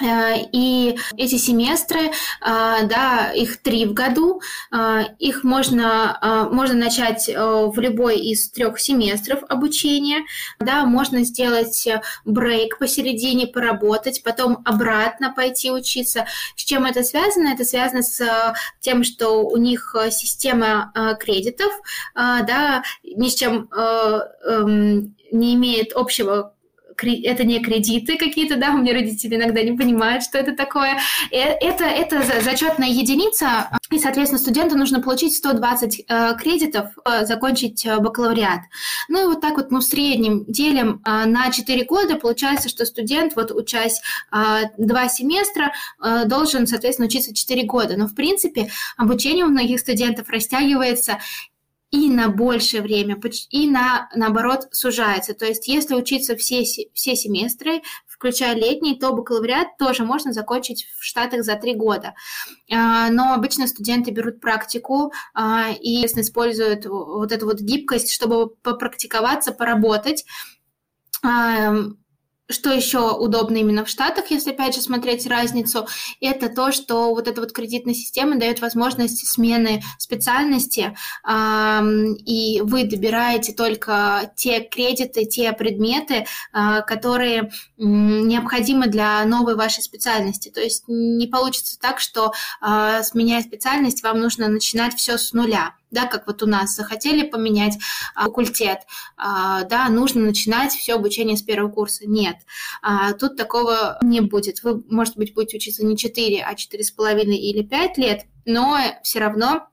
и 0.00 0.98
эти 1.16 1.36
семестры, 1.36 2.00
э, 2.00 2.10
да, 2.40 3.30
их 3.34 3.62
три 3.62 3.86
в 3.86 3.92
году, 3.92 4.40
э, 4.72 5.02
их 5.18 5.44
можно, 5.44 6.48
можно 6.50 6.74
начать 6.74 7.28
в 7.28 7.78
любой 7.78 8.18
из 8.18 8.50
трех 8.50 8.80
семестров 8.80 9.42
обучения, 9.48 10.24
да, 10.58 10.84
можно 10.84 11.24
сделать 11.24 11.86
брейк 12.24 12.78
посередине, 12.78 13.46
поработать, 13.46 14.22
потом 14.22 14.62
обратно 14.64 15.32
пойти 15.32 15.70
учиться. 15.70 16.26
С 16.56 16.64
чем 16.64 16.84
это 16.84 17.02
связано? 17.02 17.48
Это 17.48 17.64
связано 17.64 18.02
с 18.02 18.54
тем, 18.80 19.04
что 19.04 19.46
у 19.46 19.56
них 19.56 19.94
система 20.10 20.92
кредитов, 21.20 21.72
да, 22.14 22.82
ни 23.04 23.28
с 23.28 23.34
чем 23.34 23.68
эм, 23.72 25.14
не 25.30 25.54
имеет 25.54 25.92
общего 25.92 26.54
это 26.96 27.44
не 27.44 27.60
кредиты 27.60 28.16
какие-то, 28.16 28.56
да, 28.56 28.70
у 28.70 28.78
меня 28.78 28.92
родители 28.92 29.36
иногда 29.36 29.62
не 29.62 29.76
понимают, 29.76 30.24
что 30.24 30.38
это 30.38 30.54
такое. 30.54 30.98
Э, 31.30 31.36
это, 31.36 31.84
это 31.84 32.22
зачетная 32.42 32.88
единица, 32.88 33.70
и, 33.90 33.98
соответственно, 33.98 34.38
студенту 34.38 34.76
нужно 34.76 35.00
получить 35.00 35.34
120 35.36 36.04
э, 36.08 36.34
кредитов, 36.38 36.86
э, 37.04 37.26
закончить 37.26 37.86
бакалавриат. 37.86 38.60
Ну 39.08 39.24
и 39.24 39.26
вот 39.26 39.40
так 39.40 39.56
вот 39.56 39.70
мы 39.70 39.80
в 39.80 39.84
среднем 39.84 40.44
делим 40.46 41.02
на 41.04 41.50
4 41.50 41.84
года, 41.84 42.16
получается, 42.16 42.68
что 42.68 42.84
студент, 42.86 43.34
вот 43.36 43.50
учась 43.50 44.00
э, 44.32 44.64
2 44.78 45.08
семестра, 45.08 45.72
должен, 46.26 46.66
соответственно, 46.66 47.06
учиться 47.06 47.34
4 47.34 47.64
года. 47.64 47.96
Но, 47.96 48.06
в 48.06 48.14
принципе, 48.14 48.70
обучение 48.96 49.44
у 49.44 49.48
многих 49.48 49.80
студентов 49.80 50.28
растягивается 50.28 51.18
и 51.92 52.08
на 52.08 52.28
большее 52.28 52.82
время, 52.82 53.20
и 53.50 53.70
на, 53.70 54.08
наоборот, 54.14 54.66
сужается. 54.72 55.34
То 55.34 55.44
есть 55.44 55.68
если 55.68 55.94
учиться 55.94 56.36
все, 56.36 56.64
все 56.64 57.14
семестры, 57.14 57.82
включая 58.06 58.54
летний, 58.56 58.98
то 58.98 59.12
бакалавриат 59.12 59.76
тоже 59.78 60.04
можно 60.04 60.32
закончить 60.32 60.86
в 60.98 61.04
Штатах 61.04 61.44
за 61.44 61.54
три 61.56 61.74
года. 61.74 62.14
А, 62.72 63.10
но 63.10 63.34
обычно 63.34 63.66
студенты 63.66 64.10
берут 64.10 64.40
практику 64.40 65.12
а, 65.34 65.70
и, 65.70 66.06
используют 66.22 66.86
вот 66.86 67.30
эту 67.30 67.44
вот 67.44 67.60
гибкость, 67.60 68.10
чтобы 68.10 68.48
попрактиковаться, 68.48 69.52
поработать 69.52 70.24
что 72.52 72.72
еще 72.72 73.12
удобно 73.12 73.56
именно 73.56 73.84
в 73.84 73.88
Штатах, 73.88 74.30
если 74.30 74.50
опять 74.50 74.74
же 74.74 74.80
смотреть 74.80 75.26
разницу, 75.26 75.86
это 76.20 76.48
то, 76.48 76.72
что 76.72 77.14
вот 77.14 77.28
эта 77.28 77.40
вот 77.40 77.52
кредитная 77.52 77.94
система 77.94 78.36
дает 78.36 78.60
возможность 78.60 79.26
смены 79.26 79.82
специальности, 79.98 80.96
и 81.26 82.60
вы 82.62 82.84
добираете 82.84 83.52
только 83.52 84.32
те 84.36 84.60
кредиты, 84.60 85.24
те 85.24 85.52
предметы, 85.52 86.26
а, 86.52 86.82
которые 86.82 87.50
необходимы 87.76 88.86
для 88.86 89.24
новой 89.24 89.54
вашей 89.54 89.82
специальности. 89.82 90.50
То 90.50 90.60
есть 90.60 90.84
не 90.88 91.26
получится 91.26 91.78
так, 91.78 92.00
что 92.00 92.32
а, 92.60 93.02
сменяя 93.02 93.42
специальность, 93.42 94.02
вам 94.02 94.20
нужно 94.20 94.48
начинать 94.48 94.94
все 94.94 95.18
с 95.18 95.32
нуля 95.32 95.74
да, 95.92 96.06
как 96.06 96.26
вот 96.26 96.42
у 96.42 96.46
нас 96.46 96.74
захотели 96.74 97.22
поменять 97.22 97.78
а, 98.14 98.24
факультет, 98.24 98.80
а, 99.16 99.62
да, 99.64 99.88
нужно 99.88 100.22
начинать 100.22 100.72
все 100.72 100.94
обучение 100.94 101.36
с 101.36 101.42
первого 101.42 101.70
курса. 101.70 102.04
Нет, 102.06 102.36
а, 102.82 103.12
тут 103.12 103.36
такого 103.36 103.98
не 104.02 104.20
будет. 104.20 104.62
Вы, 104.62 104.82
может 104.88 105.16
быть, 105.16 105.34
будете 105.34 105.58
учиться 105.58 105.84
не 105.84 105.96
4, 105.96 106.42
а 106.42 106.54
4,5 106.54 107.22
или 107.22 107.62
5 107.62 107.98
лет, 107.98 108.22
но 108.44 108.78
все 109.02 109.20
равно 109.20 109.68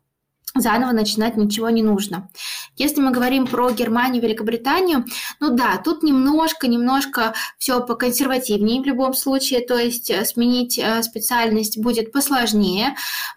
заново 0.55 0.91
начинать 0.91 1.37
ничего 1.37 1.69
не 1.69 1.83
нужно. 1.83 2.29
Если 2.75 3.01
мы 3.01 3.11
говорим 3.11 3.45
про 3.47 3.71
Германию, 3.71 4.21
Великобританию, 4.21 5.05
ну 5.39 5.55
да, 5.55 5.77
тут 5.77 6.03
немножко, 6.03 6.67
немножко 6.67 7.33
все 7.57 7.81
поконсервативнее 7.81 8.81
в 8.81 8.85
любом 8.85 9.13
случае, 9.13 9.61
то 9.61 9.77
есть 9.77 10.09
э, 10.09 10.25
сменить 10.25 10.77
э, 10.77 11.03
специальность 11.03 11.77
будет 11.77 12.11
посложнее. 12.11 12.95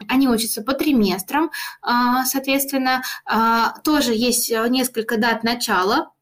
Они 0.08 0.28
учатся 0.28 0.62
по 0.62 0.72
триместрам, 0.72 1.50
а, 1.82 2.24
соответственно, 2.24 3.02
а, 3.24 3.78
тоже 3.80 4.12
есть 4.14 4.50
несколько 4.50 5.16
дат 5.16 5.44
начала 5.44 6.12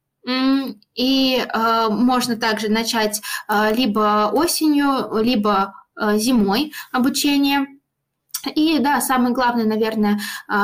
И 0.94 1.38
э, 1.38 1.88
можно 1.90 2.36
также 2.36 2.68
начать 2.68 3.22
э, 3.48 3.74
либо 3.74 4.30
осенью, 4.32 5.08
либо 5.22 5.74
э, 5.98 6.18
зимой 6.18 6.72
обучение. 6.92 7.79
И 8.54 8.78
да, 8.78 9.00
самое 9.00 9.34
главное, 9.34 9.64
наверное, 9.64 10.20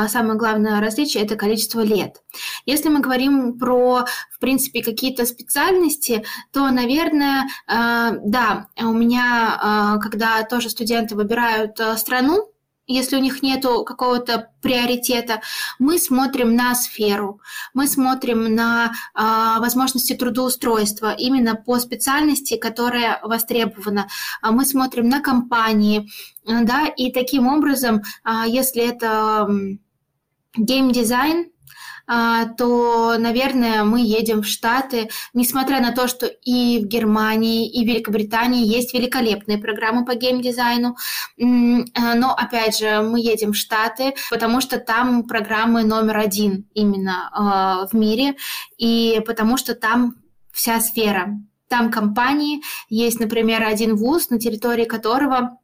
самое 0.09 0.39
главное 0.39 0.81
различие– 0.81 1.23
это 1.25 1.37
количество 1.37 1.81
лет. 1.81 2.23
Если 2.65 2.89
мы 2.89 3.01
говорим 3.01 3.59
про, 3.59 4.05
в 4.33 4.39
принципе, 4.41 4.83
какие-то 4.83 5.27
специальности, 5.27 6.25
то, 6.53 6.71
наверное, 6.71 7.45
да, 7.69 8.69
у 8.81 8.93
меня, 8.93 9.99
когда 10.03 10.43
тоже 10.43 10.71
студенты 10.71 11.15
выбирают 11.17 11.79
страну, 11.97 12.51
если 12.87 13.16
у 13.16 13.20
них 13.20 13.42
нет 13.42 13.62
какого-то 13.62 14.51
приоритета, 14.62 15.40
мы 15.79 15.99
смотрим 15.99 16.55
на 16.55 16.75
сферу, 16.75 17.40
мы 17.75 17.87
смотрим 17.87 18.55
на 18.55 18.92
э, 19.14 19.61
возможности 19.61 20.14
трудоустройства 20.14 21.12
именно 21.12 21.57
по 21.57 21.79
специальности, 21.79 22.57
которая 22.57 23.20
востребована. 23.22 24.09
А 24.40 24.53
мы 24.53 24.64
смотрим 24.64 25.09
на 25.09 25.20
компании, 25.20 26.09
да, 26.44 26.87
и 26.87 27.11
таким 27.11 27.49
образом, 27.49 28.03
э, 28.25 28.44
если 28.46 28.83
это 28.83 29.49
геймдизайн, 30.57 31.51
то, 32.07 33.16
наверное, 33.19 33.85
мы 33.85 34.01
едем 34.01 34.42
в 34.42 34.47
Штаты, 34.47 35.11
несмотря 35.35 35.81
на 35.81 35.92
то, 35.92 36.07
что 36.07 36.27
и 36.27 36.79
в 36.79 36.87
Германии, 36.87 37.69
и 37.69 37.85
в 37.85 37.88
Великобритании 37.88 38.66
есть 38.66 38.95
великолепные 38.95 39.59
программы 39.59 40.05
по 40.05 40.14
геймдизайну, 40.14 40.97
а, 41.38 42.14
но, 42.14 42.35
опять 42.35 42.79
же, 42.79 43.01
мы 43.03 43.21
едем 43.21 43.53
в 43.53 43.57
Штаты, 43.57 44.14
потому 44.31 44.61
что 44.61 44.79
там 44.79 45.25
программы 45.25 45.85
номер 45.85 46.19
один 46.19 46.69
именно 46.75 47.29
а, 47.33 47.87
в 47.87 47.95
мире, 47.95 48.37
и 48.79 49.21
потому 49.27 49.57
что 49.57 49.75
там 49.75 50.14
вся 50.53 50.81
сфера. 50.81 51.38
Там 51.69 51.90
компании, 51.90 52.62
есть, 52.88 53.19
например, 53.19 53.64
один 53.64 53.97
вуз, 53.97 54.31
на 54.31 54.38
территории 54.38 54.85
которого 54.85 55.59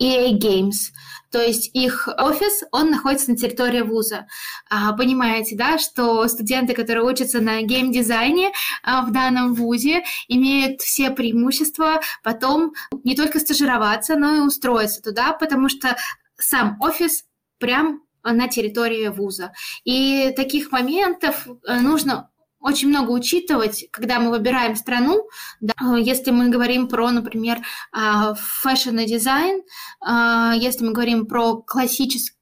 EA 0.00 0.32
Games. 0.32 0.92
То 1.30 1.40
есть 1.40 1.70
их 1.74 2.08
офис, 2.16 2.62
он 2.72 2.90
находится 2.90 3.30
на 3.30 3.36
территории 3.36 3.82
вуза. 3.82 4.26
А, 4.70 4.92
понимаете, 4.92 5.56
да, 5.56 5.78
что 5.78 6.26
студенты, 6.28 6.74
которые 6.74 7.04
учатся 7.04 7.40
на 7.40 7.62
геймдизайне 7.62 8.52
а, 8.82 9.02
в 9.02 9.12
данном 9.12 9.54
вузе, 9.54 10.04
имеют 10.28 10.80
все 10.80 11.10
преимущества 11.10 12.00
потом 12.22 12.72
не 13.04 13.14
только 13.14 13.40
стажироваться, 13.40 14.16
но 14.16 14.36
и 14.36 14.40
устроиться 14.40 15.02
туда, 15.02 15.32
потому 15.32 15.68
что 15.68 15.96
сам 16.36 16.76
офис 16.80 17.24
прям 17.58 18.02
на 18.22 18.48
территории 18.48 19.08
вуза. 19.08 19.52
И 19.84 20.32
таких 20.36 20.72
моментов 20.72 21.46
э, 21.46 21.80
нужно 21.80 22.30
очень 22.60 22.88
много 22.88 23.10
учитывать, 23.10 23.86
когда 23.90 24.18
мы 24.18 24.30
выбираем 24.30 24.76
страну. 24.76 25.28
Да, 25.60 25.96
если 25.96 26.30
мы 26.30 26.48
говорим 26.48 26.88
про, 26.88 27.10
например, 27.10 27.58
а, 27.92 28.34
fashion 28.34 28.98
и 28.98 29.06
дизайн, 29.06 29.62
а, 30.00 30.54
если 30.56 30.84
мы 30.84 30.92
говорим 30.92 31.26
про 31.26 31.62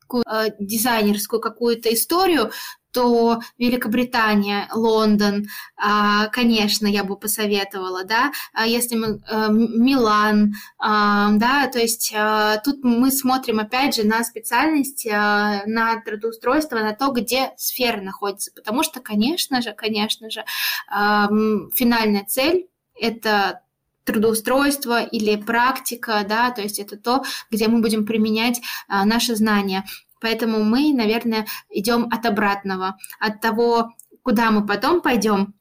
классическую 0.06 0.22
а, 0.26 0.48
дизайнерскую 0.58 1.40
какую-то 1.40 1.92
историю, 1.92 2.50
то 2.92 3.40
Великобритания, 3.58 4.68
Лондон, 4.72 5.46
а, 5.76 6.28
конечно, 6.28 6.86
я 6.86 7.04
бы 7.04 7.18
посоветовала, 7.18 8.04
да, 8.04 8.32
а 8.54 8.66
если 8.66 8.96
мы 8.96 9.20
э, 9.28 9.48
Милан, 9.50 10.54
а, 10.78 11.32
да, 11.32 11.66
то 11.66 11.78
есть 11.78 12.14
тут 12.64 12.84
мы 12.84 13.10
смотрим 13.10 13.60
опять 13.60 13.96
же 13.96 14.04
на 14.04 14.24
специальность, 14.24 15.04
на 15.04 16.00
трудоустройство, 16.06 16.76
на 16.76 16.94
то, 16.94 17.10
где 17.10 17.52
сфера 17.58 18.00
находится, 18.00 18.50
потому 18.54 18.82
что, 18.82 19.00
конечно 19.00 19.60
же, 19.60 19.72
конечно 19.72 20.30
же, 20.30 20.44
финальная 20.88 22.24
цель 22.26 22.68
это 22.98 23.60
трудоустройство 24.06 25.02
или 25.02 25.36
практика, 25.36 26.24
да, 26.26 26.50
то 26.50 26.62
есть 26.62 26.78
это 26.78 26.96
то, 26.96 27.24
где 27.50 27.68
мы 27.68 27.80
будем 27.80 28.06
применять 28.06 28.62
а, 28.88 29.04
наши 29.04 29.34
знания. 29.34 29.84
Поэтому 30.20 30.64
мы, 30.64 30.94
наверное, 30.94 31.46
идем 31.68 32.08
от 32.10 32.24
обратного, 32.24 32.96
от 33.20 33.40
того, 33.40 33.92
куда 34.22 34.50
мы 34.50 34.64
потом 34.64 35.02
пойдем, 35.02 35.54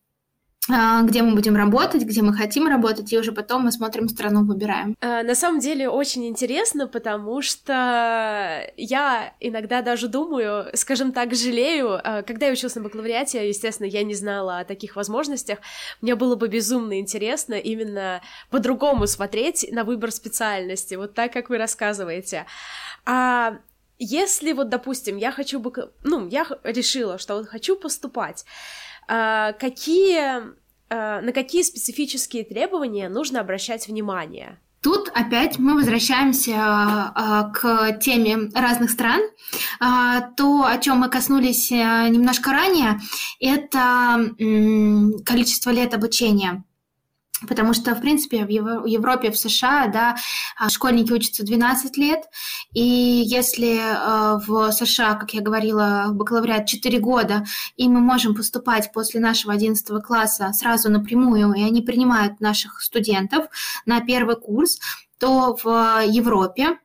где 0.68 1.22
мы 1.22 1.36
будем 1.36 1.56
работать, 1.56 2.04
где 2.04 2.22
мы 2.22 2.34
хотим 2.34 2.68
работать, 2.68 3.12
и 3.14 3.18
уже 3.18 3.32
потом 3.32 3.64
мы 3.64 3.72
смотрим 3.72 4.10
страну, 4.10 4.44
выбираем. 4.46 4.96
А, 5.00 5.22
на 5.22 5.36
самом 5.36 5.60
деле 5.60 5.90
очень 5.90 6.26
интересно, 6.28 6.88
потому 6.88 7.42
что 7.42 8.72
я 8.76 9.34
иногда 9.40 9.82
даже 9.82 10.08
думаю, 10.08 10.68
скажем 10.74 11.12
так, 11.12 11.36
жалею. 11.36 12.00
А, 12.04 12.24
когда 12.24 12.48
я 12.48 12.54
училась 12.54 12.76
на 12.76 12.82
бакалавриате, 12.82 13.48
естественно, 13.48 13.88
я 13.88 14.04
не 14.04 14.16
знала 14.16 14.60
о 14.60 14.66
таких 14.66 14.96
возможностях. 14.96 15.60
Мне 16.02 16.16
было 16.16 16.36
бы 16.36 16.48
безумно 16.48 17.00
интересно 17.00 17.54
именно 17.54 18.22
по-другому 18.50 19.06
смотреть 19.06 19.68
на 19.72 19.84
выбор 19.84 20.12
специальности, 20.12 20.96
вот 20.96 21.14
так, 21.14 21.32
как 21.32 21.50
вы 21.50 21.58
рассказываете. 21.58 22.46
А 23.06 23.58
если 24.00 24.52
вот, 24.54 24.70
допустим, 24.70 25.18
я 25.18 25.32
хочу 25.32 25.60
бы, 25.60 25.92
ну, 26.04 26.28
я 26.28 26.46
решила, 26.64 27.18
что 27.18 27.36
вот 27.38 27.48
хочу 27.48 27.78
поступать, 27.78 28.46
а, 28.95 28.95
какие, 29.08 30.54
а, 30.90 31.22
на 31.22 31.32
какие 31.32 31.64
специфические 31.64 32.44
требования 32.44 33.10
нужно 33.10 33.40
обращать 33.40 33.88
внимание? 33.88 34.60
Тут 34.82 35.10
опять 35.16 35.58
мы 35.58 35.74
возвращаемся 35.74 36.54
а, 36.58 37.50
к 37.52 37.98
теме 38.00 38.52
разных 38.54 38.92
стран. 38.92 39.22
То, 40.38 40.66
о 40.66 40.78
чем 40.78 41.00
мы 41.00 41.10
коснулись 41.10 41.72
э, 41.72 41.76
немножко 42.10 42.52
ранее, 42.52 43.00
это 43.40 44.30
количество 45.26 45.72
лет 45.72 45.94
обучения. 45.96 46.64
Потому 47.48 47.74
что, 47.74 47.94
в 47.96 48.02
принципе, 48.02 48.46
в 48.46 48.86
Европе, 48.86 49.30
в 49.30 49.38
США, 49.38 49.88
да, 49.88 50.16
а, 50.58 50.70
школьники 50.70 51.12
учатся 51.12 51.44
12 51.44 51.98
лет, 51.98 52.22
и 52.74 52.82
если 52.82 53.78
э, 53.78 54.40
в 54.48 54.72
США, 54.72 55.16
как 55.16 55.34
я 55.34 55.42
говорила, 55.42 56.08
бакалавриат 56.12 56.66
4 56.66 56.98
года, 57.00 57.46
и 57.76 57.90
мы 57.90 58.00
можем 58.00 58.36
поступать 58.36 58.92
после 58.94 59.20
нашего 59.20 59.54
11 59.54 60.02
класса 60.02 60.54
сразу 60.54 60.90
напрямую, 60.90 61.54
и 61.54 61.62
они 61.62 61.82
принимают 61.82 62.40
наших 62.40 62.82
студентов 62.82 63.48
на 63.86 64.00
первый 64.00 64.38
курс, 64.38 64.80
то 65.18 65.58
в 65.62 66.04
Европе 66.06 66.78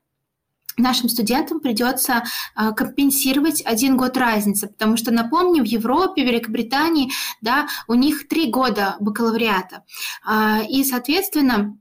нашим 0.80 1.08
студентам 1.08 1.60
придется 1.60 2.24
а, 2.54 2.72
компенсировать 2.72 3.62
один 3.64 3.96
год 3.96 4.16
разницы, 4.16 4.68
потому 4.68 4.96
что, 4.96 5.10
напомню, 5.10 5.62
в 5.62 5.66
Европе, 5.66 6.24
Великобритании, 6.24 7.10
да, 7.40 7.68
у 7.88 7.94
них 7.94 8.28
три 8.28 8.50
года 8.50 8.96
бакалавриата. 9.00 9.84
А, 10.24 10.60
и, 10.68 10.84
соответственно, 10.84 11.76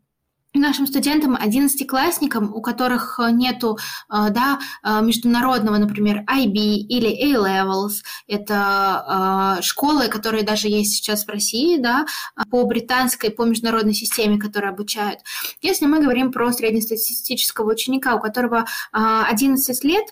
нашим 0.53 0.88
студентам, 0.88 1.38
одиннадцатиклассникам, 1.39 2.53
у 2.53 2.62
которых 2.62 3.19
э, 3.19 3.31
нету 3.31 3.77
э, 4.09 4.29
да, 4.31 4.59
э, 4.83 5.01
международного, 5.01 5.77
например, 5.77 6.23
IB 6.27 6.53
или 6.53 7.33
A-Levels, 7.33 8.01
это 8.27 9.59
школы, 9.62 10.07
которые 10.07 10.43
даже 10.43 10.67
есть 10.67 10.93
сейчас 10.93 11.25
в 11.25 11.29
России, 11.29 11.77
да, 11.77 12.05
по 12.49 12.65
британской, 12.65 13.31
по 13.31 13.43
международной 13.43 13.93
системе, 13.93 14.39
которые 14.39 14.71
обучают. 14.71 15.19
Если 15.62 15.85
мы 15.85 16.01
говорим 16.01 16.31
про 16.31 16.51
среднестатистического 16.51 17.71
ученика, 17.71 18.15
у 18.15 18.19
которого 18.19 18.65
11 18.91 19.83
лет, 19.83 20.05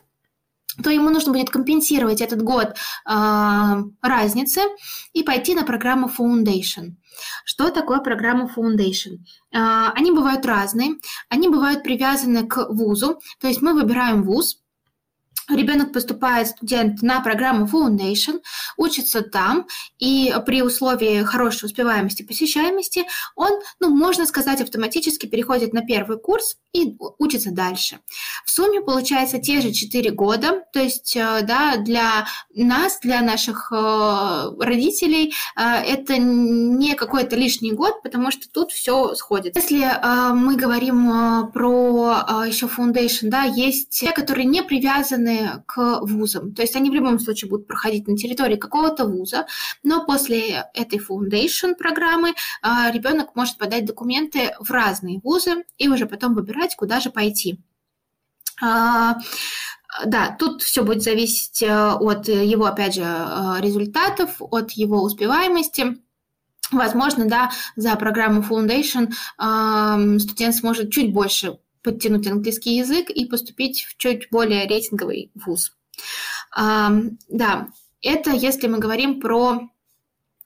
то 0.83 0.89
ему 0.89 1.09
нужно 1.09 1.31
будет 1.31 1.49
компенсировать 1.49 2.21
этот 2.21 2.41
год 2.41 2.69
э, 2.69 3.83
разницы 4.01 4.61
и 5.13 5.23
пойти 5.23 5.55
на 5.55 5.63
программу 5.63 6.07
Foundation. 6.07 6.95
Что 7.45 7.69
такое 7.69 7.99
программа 7.99 8.49
Foundation? 8.55 9.17
Э, 9.51 9.91
они 9.95 10.11
бывают 10.11 10.45
разные, 10.45 10.95
они 11.29 11.49
бывают 11.49 11.83
привязаны 11.83 12.47
к 12.47 12.67
вузу, 12.69 13.19
то 13.39 13.47
есть 13.47 13.61
мы 13.61 13.73
выбираем 13.73 14.23
вуз, 14.23 14.59
Ребенок 15.49 15.93
поступает, 15.93 16.49
студент, 16.49 17.01
на 17.01 17.21
программу 17.21 17.67
Foundation, 17.67 18.41
учится 18.75 19.21
там, 19.21 19.65
и 19.97 20.35
при 20.45 20.61
условии 20.61 21.23
хорошей 21.23 21.67
успеваемости, 21.67 22.23
посещаемости, 22.23 23.05
он, 23.35 23.61
ну, 23.79 23.89
можно 23.95 24.25
сказать, 24.25 24.59
автоматически 24.59 25.25
переходит 25.25 25.71
на 25.71 25.83
первый 25.83 26.19
курс 26.19 26.57
и 26.77 26.95
учится 27.17 27.51
дальше. 27.51 27.99
В 28.45 28.51
сумме 28.51 28.81
получается 28.81 29.39
те 29.39 29.61
же 29.61 29.71
4 29.71 30.11
года, 30.11 30.63
то 30.71 30.79
есть, 30.79 31.15
э, 31.15 31.41
да, 31.41 31.77
для 31.77 32.25
нас, 32.53 32.99
для 33.01 33.21
наших 33.21 33.71
э, 33.71 34.51
родителей, 34.59 35.33
э, 35.55 35.61
это 35.61 36.17
не 36.17 36.93
какой-то 36.95 37.35
лишний 37.35 37.71
год, 37.71 38.01
потому 38.03 38.31
что 38.31 38.49
тут 38.49 38.71
все 38.71 39.15
сходит. 39.15 39.55
Если 39.55 39.77
мы 40.33 40.55
говорим 40.55 41.51
про 41.51 42.45
еще 42.45 42.67
Foundation, 42.67 43.29
да, 43.29 43.43
есть 43.43 43.89
те, 43.89 44.11
которые 44.11 44.45
не 44.45 44.61
привязаны 44.61 45.63
к 45.65 45.99
вузам. 46.01 46.53
То 46.53 46.61
есть 46.61 46.75
они 46.75 46.89
в 46.89 46.93
любом 46.93 47.19
случае 47.19 47.49
будут 47.49 47.67
проходить 47.67 48.07
на 48.07 48.15
территории 48.15 48.55
какого-то 48.55 49.05
вуза, 49.05 49.47
но 49.83 50.05
после 50.05 50.69
этой 50.73 50.99
foundation 50.99 51.75
программы 51.75 52.33
ребенок 52.63 53.35
может 53.35 53.57
подать 53.57 53.85
документы 53.85 54.53
в 54.59 54.69
разные 54.71 55.19
вузы 55.23 55.63
и 55.77 55.87
уже 55.87 56.05
потом 56.05 56.33
выбирать, 56.33 56.66
куда 56.75 56.99
же 56.99 57.09
пойти. 57.09 57.59
А, 58.61 59.17
да, 60.05 60.35
тут 60.37 60.61
все 60.61 60.83
будет 60.83 61.03
зависеть 61.03 61.61
э, 61.63 61.91
от 61.91 62.27
его, 62.27 62.65
опять 62.65 62.95
же, 62.95 63.03
э, 63.03 63.61
результатов, 63.61 64.35
от 64.39 64.71
его 64.71 65.03
успеваемости. 65.03 65.97
Возможно, 66.71 67.25
да, 67.25 67.51
за 67.75 67.95
программу 67.95 68.41
Foundation 68.41 69.09
э, 69.39 70.19
студент 70.19 70.55
сможет 70.55 70.91
чуть 70.91 71.13
больше 71.13 71.59
подтянуть 71.83 72.27
английский 72.27 72.75
язык 72.75 73.09
и 73.09 73.25
поступить 73.25 73.83
в 73.83 73.97
чуть 73.97 74.29
более 74.29 74.67
рейтинговый 74.67 75.31
вуз. 75.33 75.71
Э, 76.57 76.89
да, 77.29 77.67
это 78.01 78.31
если 78.31 78.67
мы 78.67 78.79
говорим 78.79 79.21
про 79.21 79.69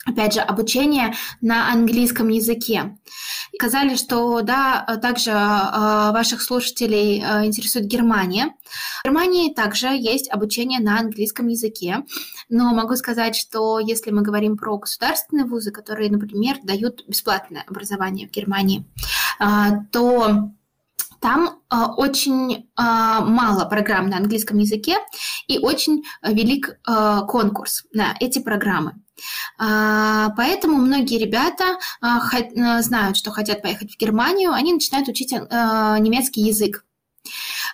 опять 0.05 0.33
же, 0.33 0.39
обучение 0.39 1.13
на 1.41 1.71
английском 1.71 2.29
языке. 2.29 2.97
Сказали, 3.53 3.95
что 3.95 4.41
да, 4.41 4.99
также 5.01 5.31
э, 5.31 6.11
ваших 6.11 6.41
слушателей 6.41 7.21
э, 7.21 7.45
интересует 7.45 7.85
Германия. 7.85 8.55
В 9.01 9.05
Германии 9.05 9.53
также 9.53 9.87
есть 9.87 10.31
обучение 10.31 10.79
на 10.79 10.99
английском 10.99 11.47
языке, 11.47 12.03
но 12.49 12.73
могу 12.73 12.95
сказать, 12.95 13.35
что 13.35 13.79
если 13.79 14.11
мы 14.11 14.21
говорим 14.21 14.57
про 14.57 14.77
государственные 14.77 15.45
вузы, 15.45 15.71
которые, 15.71 16.09
например, 16.09 16.57
дают 16.63 17.03
бесплатное 17.07 17.63
образование 17.67 18.27
в 18.27 18.31
Германии, 18.31 18.85
э, 19.39 19.45
то 19.91 20.51
там 21.21 21.59
э, 21.69 21.75
очень 21.97 22.53
э, 22.53 22.59
мало 22.75 23.65
программ 23.65 24.09
на 24.09 24.17
английском 24.17 24.57
языке 24.57 24.97
и 25.47 25.59
очень 25.59 26.03
велик 26.23 26.79
э, 26.87 27.19
конкурс 27.27 27.83
на 27.93 28.15
эти 28.19 28.39
программы. 28.39 28.93
А, 29.57 30.29
поэтому 30.37 30.77
многие 30.77 31.17
ребята 31.17 31.77
а, 32.01 32.81
знают, 32.81 33.17
что 33.17 33.31
хотят 33.31 33.61
поехать 33.61 33.93
в 33.93 33.97
Германию, 33.97 34.51
они 34.51 34.73
начинают 34.73 35.07
учить 35.07 35.33
а, 35.33 35.97
немецкий 35.99 36.41
язык. 36.41 36.85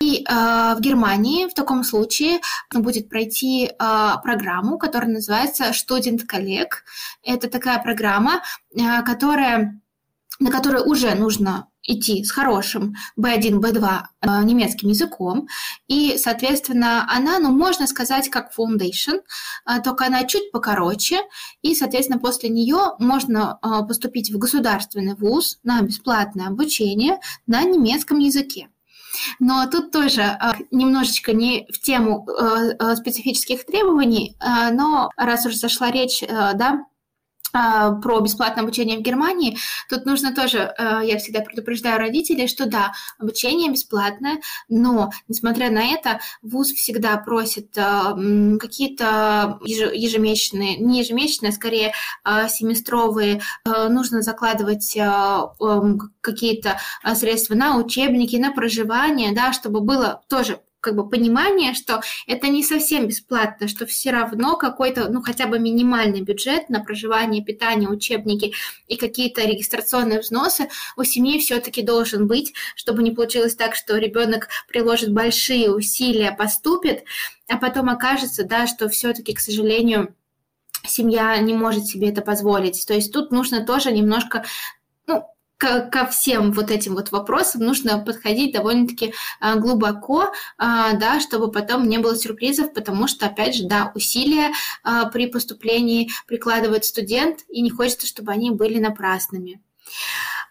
И 0.01 0.23
э, 0.23 0.75
в 0.75 0.79
Германии 0.79 1.47
в 1.47 1.53
таком 1.53 1.83
случае 1.83 2.39
будет 2.73 3.09
пройти 3.09 3.65
э, 3.67 4.11
программу, 4.23 4.77
которая 4.77 5.09
называется 5.09 5.71
Student 5.71 6.27
Colleg. 6.27 6.67
Это 7.23 7.49
такая 7.49 7.81
программа, 7.81 8.43
э, 8.75 9.01
которая, 9.03 9.79
на 10.39 10.51
которой 10.51 10.83
уже 10.83 11.15
нужно 11.15 11.67
идти 11.87 12.23
с 12.23 12.31
хорошим 12.31 12.95
B1, 13.17 13.59
B2 13.59 13.99
э, 14.21 14.43
немецким 14.43 14.89
языком. 14.89 15.47
И, 15.87 16.17
соответственно, 16.17 17.07
она, 17.09 17.39
ну, 17.39 17.51
можно 17.51 17.87
сказать, 17.87 18.29
как 18.29 18.51
foundation, 18.55 19.21
э, 19.65 19.81
только 19.83 20.05
она 20.05 20.25
чуть 20.25 20.51
покороче. 20.51 21.21
И, 21.61 21.73
соответственно, 21.73 22.19
после 22.19 22.49
нее 22.49 22.95
можно 22.99 23.57
э, 23.63 23.87
поступить 23.87 24.31
в 24.31 24.37
государственный 24.37 25.15
вуз 25.15 25.59
на 25.63 25.81
бесплатное 25.81 26.47
обучение 26.47 27.19
на 27.47 27.63
немецком 27.63 28.19
языке. 28.19 28.67
Но 29.39 29.65
тут 29.67 29.91
тоже 29.91 30.37
немножечко 30.69 31.33
не 31.33 31.65
в 31.73 31.79
тему 31.79 32.27
специфических 32.97 33.65
требований, 33.65 34.35
но 34.39 35.09
раз 35.17 35.43
уже 35.45 35.57
зашла 35.57 35.89
речь, 35.89 36.23
да, 36.27 36.85
про 37.51 38.19
бесплатное 38.21 38.63
обучение 38.63 38.97
в 38.97 39.01
Германии, 39.01 39.57
тут 39.89 40.05
нужно 40.05 40.33
тоже, 40.33 40.73
э, 40.77 41.01
я 41.03 41.17
всегда 41.17 41.41
предупреждаю 41.41 41.97
родителей, 41.97 42.47
что 42.47 42.65
да, 42.65 42.93
обучение 43.17 43.71
бесплатное, 43.71 44.41
но, 44.69 45.11
несмотря 45.27 45.71
на 45.71 45.83
это, 45.83 46.19
ВУЗ 46.41 46.73
всегда 46.73 47.17
просит 47.17 47.77
э, 47.77 48.57
какие-то 48.59 49.59
ежемесячные, 49.65 50.77
не 50.77 50.99
ежемесячные, 50.99 51.49
а 51.49 51.53
скорее 51.53 51.93
э, 52.25 52.47
семестровые, 52.49 53.41
нужно 53.65 54.21
закладывать 54.21 54.97
какие-то 56.21 56.79
средства 57.15 57.55
на 57.55 57.77
учебники, 57.77 58.35
на 58.35 58.51
проживание, 58.51 59.33
да, 59.33 59.53
чтобы 59.53 59.81
было 59.81 60.21
тоже 60.29 60.59
как 60.79 60.95
бы 60.95 61.09
понимание, 61.09 61.73
что 61.73 62.01
это 62.27 62.47
не 62.47 62.63
совсем 62.63 63.07
бесплатно, 63.07 63.67
что 63.67 63.85
все 63.85 64.11
равно 64.11 64.57
какой-то, 64.57 65.09
ну, 65.09 65.21
хотя 65.21 65.47
бы 65.47 65.59
минимальный 65.59 66.21
бюджет 66.21 66.69
на 66.69 66.79
проживание, 66.79 67.43
питание, 67.43 67.89
учебники 67.89 68.53
и 68.87 68.95
какие-то 68.95 69.41
регистрационные 69.41 70.19
взносы 70.19 70.69
у 70.95 71.03
семьи 71.03 71.39
все-таки 71.39 71.81
должен 71.81 72.27
быть, 72.27 72.53
чтобы 72.75 73.03
не 73.03 73.11
получилось 73.11 73.55
так, 73.55 73.75
что 73.75 73.97
ребенок 73.97 74.49
приложит 74.67 75.11
большие 75.11 75.71
усилия, 75.71 76.31
поступит, 76.31 77.03
а 77.47 77.57
потом 77.57 77.89
окажется, 77.89 78.43
да, 78.43 78.67
что 78.67 78.89
все-таки, 78.89 79.33
к 79.33 79.39
сожалению, 79.39 80.15
семья 80.85 81.37
не 81.37 81.53
может 81.53 81.85
себе 81.85 82.09
это 82.09 82.21
позволить. 82.21 82.85
То 82.87 82.93
есть 82.93 83.11
тут 83.11 83.31
нужно 83.31 83.65
тоже 83.65 83.91
немножко 83.91 84.45
ну, 85.59 85.89
ко 85.91 86.05
всем 86.07 86.51
вот 86.51 86.71
этим 86.71 86.95
вот 86.95 87.11
вопросам 87.11 87.61
нужно 87.61 87.99
подходить 87.99 88.53
довольно-таки 88.53 89.13
а, 89.39 89.55
глубоко, 89.55 90.31
а, 90.57 90.93
да, 90.93 91.19
чтобы 91.19 91.51
потом 91.51 91.89
не 91.89 91.97
было 91.97 92.15
сюрпризов, 92.15 92.73
потому 92.73 93.07
что, 93.07 93.25
опять 93.25 93.55
же, 93.55 93.67
да, 93.67 93.91
усилия 93.95 94.51
а, 94.83 95.05
при 95.05 95.27
поступлении 95.27 96.09
прикладывает 96.27 96.85
студент, 96.85 97.39
и 97.49 97.61
не 97.61 97.69
хочется, 97.69 98.07
чтобы 98.07 98.31
они 98.31 98.51
были 98.51 98.79
напрасными. 98.79 99.61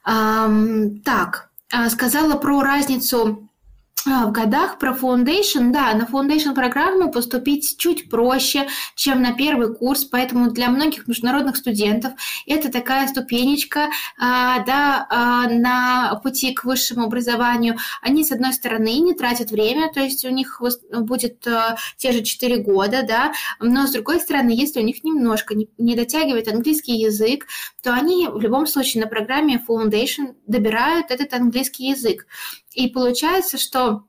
Так, 0.05 1.51
сказала 1.91 2.37
про 2.39 2.63
разницу 2.63 3.49
в 4.07 4.31
годах 4.31 4.79
про 4.79 4.93
Foundation, 4.93 5.73
да, 5.73 5.93
на 5.95 6.05
Foundation 6.05 6.55
программу 6.55 7.11
поступить 7.11 7.77
чуть 7.77 8.09
проще, 8.09 8.69
чем 8.95 9.21
на 9.21 9.33
первый 9.33 9.75
курс, 9.75 10.05
поэтому 10.05 10.51
для 10.51 10.71
многих 10.71 11.09
международных 11.09 11.57
студентов 11.57 12.13
это 12.47 12.71
такая 12.71 13.09
ступенечка, 13.09 13.89
а, 14.19 14.61
да, 14.61 15.07
а, 15.11 15.49
на 15.49 16.21
пути 16.23 16.55
к 16.55 16.65
высшему 16.65 17.05
образованию. 17.05 17.77
Они, 18.01 18.25
с 18.25 18.31
одной 18.31 18.53
стороны, 18.53 18.99
не 19.01 19.13
тратят 19.15 19.51
время, 19.51 19.93
то 19.93 20.01
есть 20.01 20.25
у 20.25 20.31
них 20.31 20.63
будет 20.93 21.47
те 21.97 22.13
же 22.13 22.23
4 22.23 22.59
года, 22.59 23.03
да, 23.07 23.33
но 23.61 23.87
с 23.87 23.93
другой 23.93 24.21
стороны, 24.21 24.51
если 24.51 24.81
у 24.81 24.85
них 24.85 25.03
немножко 25.03 25.55
не 25.55 25.97
дотягивает 25.97 26.49
английский 26.49 26.97
язык, 26.97 27.47
то 27.83 27.93
они 27.93 28.29
в 28.29 28.41
любом 28.41 28.67
случае 28.67 29.03
на 29.03 29.09
программе 29.09 29.63
Foundation 29.69 30.35
добирают 30.47 31.11
этот 31.11 31.33
английский 31.35 31.89
язык. 31.89 32.27
И 32.77 32.89
получается, 32.89 33.59
что 33.59 34.05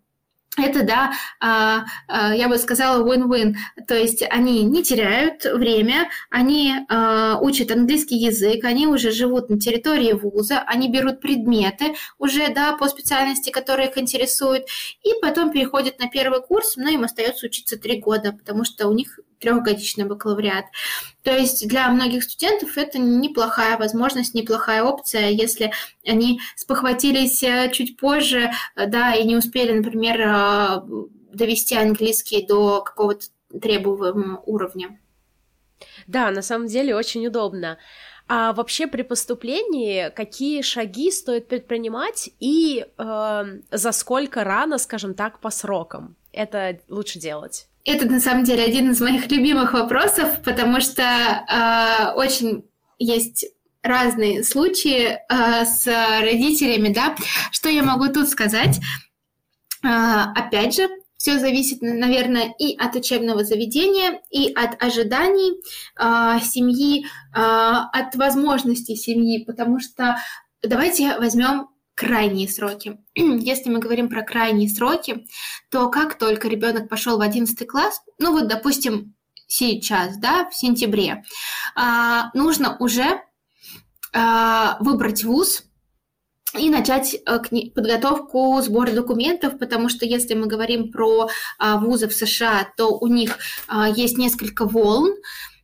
это, 0.57 0.83
да, 0.83 1.13
а, 1.39 1.85
а, 2.07 2.35
я 2.35 2.49
бы 2.49 2.57
сказала 2.57 3.05
win-win. 3.05 3.55
То 3.87 3.95
есть 3.95 4.23
они 4.29 4.63
не 4.63 4.83
теряют 4.83 5.45
время, 5.45 6.09
они 6.31 6.73
а, 6.89 7.37
учат 7.39 7.71
английский 7.71 8.17
язык, 8.17 8.63
они 8.65 8.87
уже 8.87 9.11
живут 9.11 9.49
на 9.49 9.59
территории 9.59 10.13
вуза, 10.13 10.59
они 10.65 10.89
берут 10.91 11.21
предметы 11.21 11.95
уже, 12.17 12.51
да, 12.53 12.75
по 12.75 12.87
специальности, 12.89 13.51
которые 13.51 13.89
их 13.89 13.97
интересуют, 13.97 14.65
и 15.03 15.11
потом 15.21 15.51
переходят 15.51 15.99
на 15.99 16.09
первый 16.09 16.41
курс, 16.41 16.75
но 16.75 16.89
им 16.89 17.03
остается 17.03 17.45
учиться 17.45 17.77
три 17.77 18.01
года, 18.01 18.33
потому 18.33 18.65
что 18.65 18.87
у 18.87 18.93
них 18.93 19.19
трехгодичный 19.39 20.05
бакалавриат. 20.05 20.65
То 21.23 21.35
есть 21.35 21.67
для 21.67 21.89
многих 21.89 22.23
студентов 22.23 22.77
это 22.77 22.99
неплохая 22.99 23.77
возможность, 23.77 24.33
неплохая 24.33 24.83
опция, 24.83 25.29
если 25.29 25.71
они 26.05 26.39
спохватились 26.55 27.43
э, 27.43 27.69
чуть 27.71 27.97
позже, 27.97 28.51
э, 28.75 28.87
да, 28.87 29.13
и 29.13 29.23
не 29.25 29.35
успели, 29.35 29.71
например, 29.71 30.21
э, 30.21 30.81
довести 31.33 31.75
английский 31.75 32.45
до 32.45 32.81
какого-то 32.81 33.27
требуемого 33.61 34.41
уровня. 34.45 34.99
Да, 36.07 36.31
на 36.31 36.41
самом 36.41 36.67
деле 36.67 36.95
очень 36.95 37.25
удобно. 37.27 37.77
А 38.29 38.51
вообще 38.51 38.87
при 38.87 39.03
поступлении 39.03 40.09
какие 40.09 40.61
шаги 40.61 41.11
стоит 41.11 41.47
предпринимать 41.47 42.29
и 42.39 42.85
э, 42.97 43.45
за 43.71 43.91
сколько 43.93 44.43
рано, 44.43 44.77
скажем 44.79 45.13
так, 45.13 45.39
по 45.39 45.49
срокам 45.49 46.15
это 46.33 46.79
лучше 46.89 47.19
делать? 47.19 47.67
Это 47.87 48.05
на 48.05 48.19
самом 48.19 48.43
деле 48.43 48.65
один 48.65 48.91
из 48.91 48.99
моих 48.99 49.31
любимых 49.31 49.71
вопросов, 49.71 50.41
потому 50.43 50.81
что 50.81 51.03
э, 51.03 52.11
очень 52.17 52.65
есть 52.99 53.45
разные 53.81 54.43
случаи 54.43 55.17
э, 55.17 55.65
с 55.65 55.87
родителями, 56.21 56.93
да. 56.93 57.15
Что 57.49 57.69
я 57.69 57.83
могу 57.83 58.09
тут 58.09 58.27
сказать? 58.27 58.81
Э, 59.85 60.23
опять 60.35 60.75
же, 60.75 60.89
все 61.15 61.39
зависит, 61.39 61.81
наверное, 61.81 62.53
и 62.59 62.75
от 62.77 62.93
учебного 62.95 63.45
заведения, 63.45 64.19
и 64.31 64.51
от 64.51 64.83
ожиданий 64.83 65.53
э, 65.97 66.41
семьи, 66.43 67.05
э, 67.05 67.07
от 67.33 68.15
возможностей 68.15 68.97
семьи, 68.97 69.45
потому 69.45 69.79
что 69.79 70.17
давайте 70.61 71.17
возьмем 71.19 71.69
крайние 71.95 72.49
сроки. 72.49 72.97
Если 73.39 73.69
мы 73.69 73.79
говорим 73.79 74.09
про 74.09 74.21
крайние 74.21 74.69
сроки, 74.69 75.25
то 75.69 75.89
как 75.89 76.17
только 76.17 76.47
ребенок 76.47 76.87
пошел 76.87 77.17
в 77.17 77.21
11 77.21 77.67
класс, 77.67 78.01
ну 78.19 78.31
вот, 78.31 78.47
допустим, 78.47 79.15
сейчас, 79.47 80.17
да, 80.17 80.49
в 80.49 80.55
сентябре, 80.55 81.23
а, 81.75 82.29
нужно 82.33 82.77
уже 82.79 83.21
а, 84.13 84.77
выбрать 84.79 85.23
вуз, 85.23 85.63
и 86.57 86.69
начать 86.69 87.17
а, 87.25 87.39
подготовку 87.39 88.61
сбора 88.61 88.91
документов, 88.91 89.59
потому 89.59 89.89
что 89.89 90.05
если 90.05 90.33
мы 90.33 90.47
говорим 90.47 90.91
про 90.91 91.29
а, 91.57 91.77
вузы 91.77 92.07
в 92.07 92.13
США, 92.13 92.67
то 92.77 92.97
у 92.97 93.07
них 93.07 93.37
есть 93.95 94.17
несколько 94.17 94.65
волн, 94.65 95.13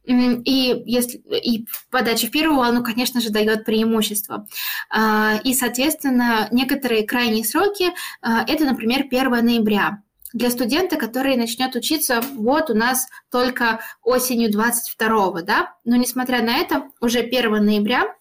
и, 0.05 0.83
если, 0.85 1.17
и 1.17 1.65
подача 1.89 2.27
в 2.27 2.31
первую 2.31 2.59
волну, 2.59 2.83
конечно 2.83 3.21
же, 3.21 3.29
дает 3.29 3.65
преимущество. 3.65 4.47
А, 4.89 5.39
и, 5.43 5.53
соответственно, 5.53 6.47
некоторые 6.51 7.05
крайние 7.05 7.45
сроки, 7.45 7.91
а, 8.21 8.43
это, 8.45 8.65
например, 8.65 9.07
1 9.09 9.45
ноября. 9.45 10.03
для 10.33 10.49
студента, 10.49 10.95
который 10.95 11.37
начнет 11.37 11.75
учиться 11.75 12.21
вот 12.33 12.71
у 12.71 12.73
нас 12.73 13.07
только 13.29 13.81
осенью 14.01 14.51
22 14.51 15.43
да, 15.43 15.75
но 15.85 15.95
несмотря 15.95 16.41
на 16.41 16.57
это, 16.57 16.89
уже 17.01 17.19
1 17.19 17.63
ноября 17.63 18.15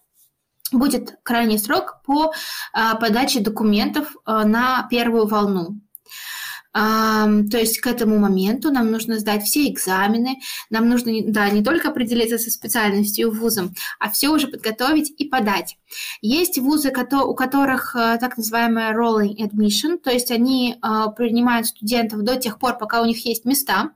будет 0.71 1.17
крайний 1.23 1.57
срок 1.57 2.01
по 2.05 2.33
а, 2.71 2.95
подаче 2.95 3.39
документов 3.39 4.15
на 4.25 4.87
первую 4.89 5.27
волну. 5.27 5.82
То 6.73 7.57
есть 7.57 7.79
к 7.79 7.87
этому 7.87 8.17
моменту 8.17 8.71
нам 8.71 8.91
нужно 8.91 9.19
сдать 9.19 9.43
все 9.43 9.69
экзамены, 9.69 10.39
нам 10.71 10.89
нужно 10.89 11.11
да, 11.27 11.49
не 11.49 11.63
только 11.63 11.89
определиться 11.89 12.39
со 12.39 12.49
специальностью 12.49 13.31
вузом, 13.31 13.75
а 13.99 14.09
все 14.09 14.29
уже 14.29 14.47
подготовить 14.47 15.13
и 15.17 15.25
подать. 15.25 15.77
Есть 16.21 16.57
вузы, 16.57 16.91
у 16.91 17.35
которых 17.35 17.95
э, 17.95 18.17
так 18.19 18.37
называемая 18.37 18.95
rolling 18.95 19.37
admission, 19.37 19.97
то 19.97 20.09
есть 20.09 20.31
они 20.31 20.75
э, 20.75 21.05
принимают 21.15 21.67
студентов 21.67 22.23
до 22.23 22.37
тех 22.37 22.57
пор, 22.57 22.77
пока 22.79 23.01
у 23.01 23.05
них 23.05 23.23
есть 23.25 23.45
места, 23.45 23.91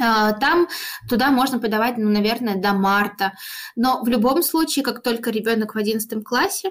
а, 0.00 0.32
там 0.32 0.66
туда 1.08 1.30
можно 1.30 1.58
подавать, 1.58 1.98
ну, 1.98 2.10
наверное, 2.10 2.56
до 2.56 2.72
марта. 2.72 3.34
Но 3.76 4.02
в 4.02 4.08
любом 4.08 4.42
случае, 4.42 4.84
как 4.84 5.02
только 5.02 5.30
ребенок 5.30 5.74
в 5.74 5.78
11 5.78 6.24
классе, 6.24 6.70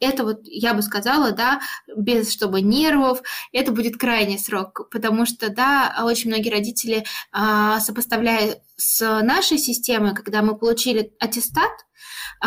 это 0.00 0.24
вот, 0.24 0.40
я 0.44 0.74
бы 0.74 0.82
сказала, 0.82 1.32
да, 1.32 1.60
без 1.96 2.32
чтобы 2.32 2.60
нервов, 2.60 3.22
это 3.52 3.72
будет 3.72 3.96
крайний 3.96 4.38
срок, 4.38 4.88
потому 4.90 5.26
что, 5.26 5.48
да, 5.50 6.02
очень 6.04 6.30
многие 6.30 6.50
родители, 6.50 7.04
а, 7.32 7.80
сопоставляя 7.80 8.60
с 8.76 9.22
нашей 9.22 9.58
системой, 9.58 10.14
когда 10.14 10.42
мы 10.42 10.56
получили 10.56 11.12
аттестат, 11.18 11.72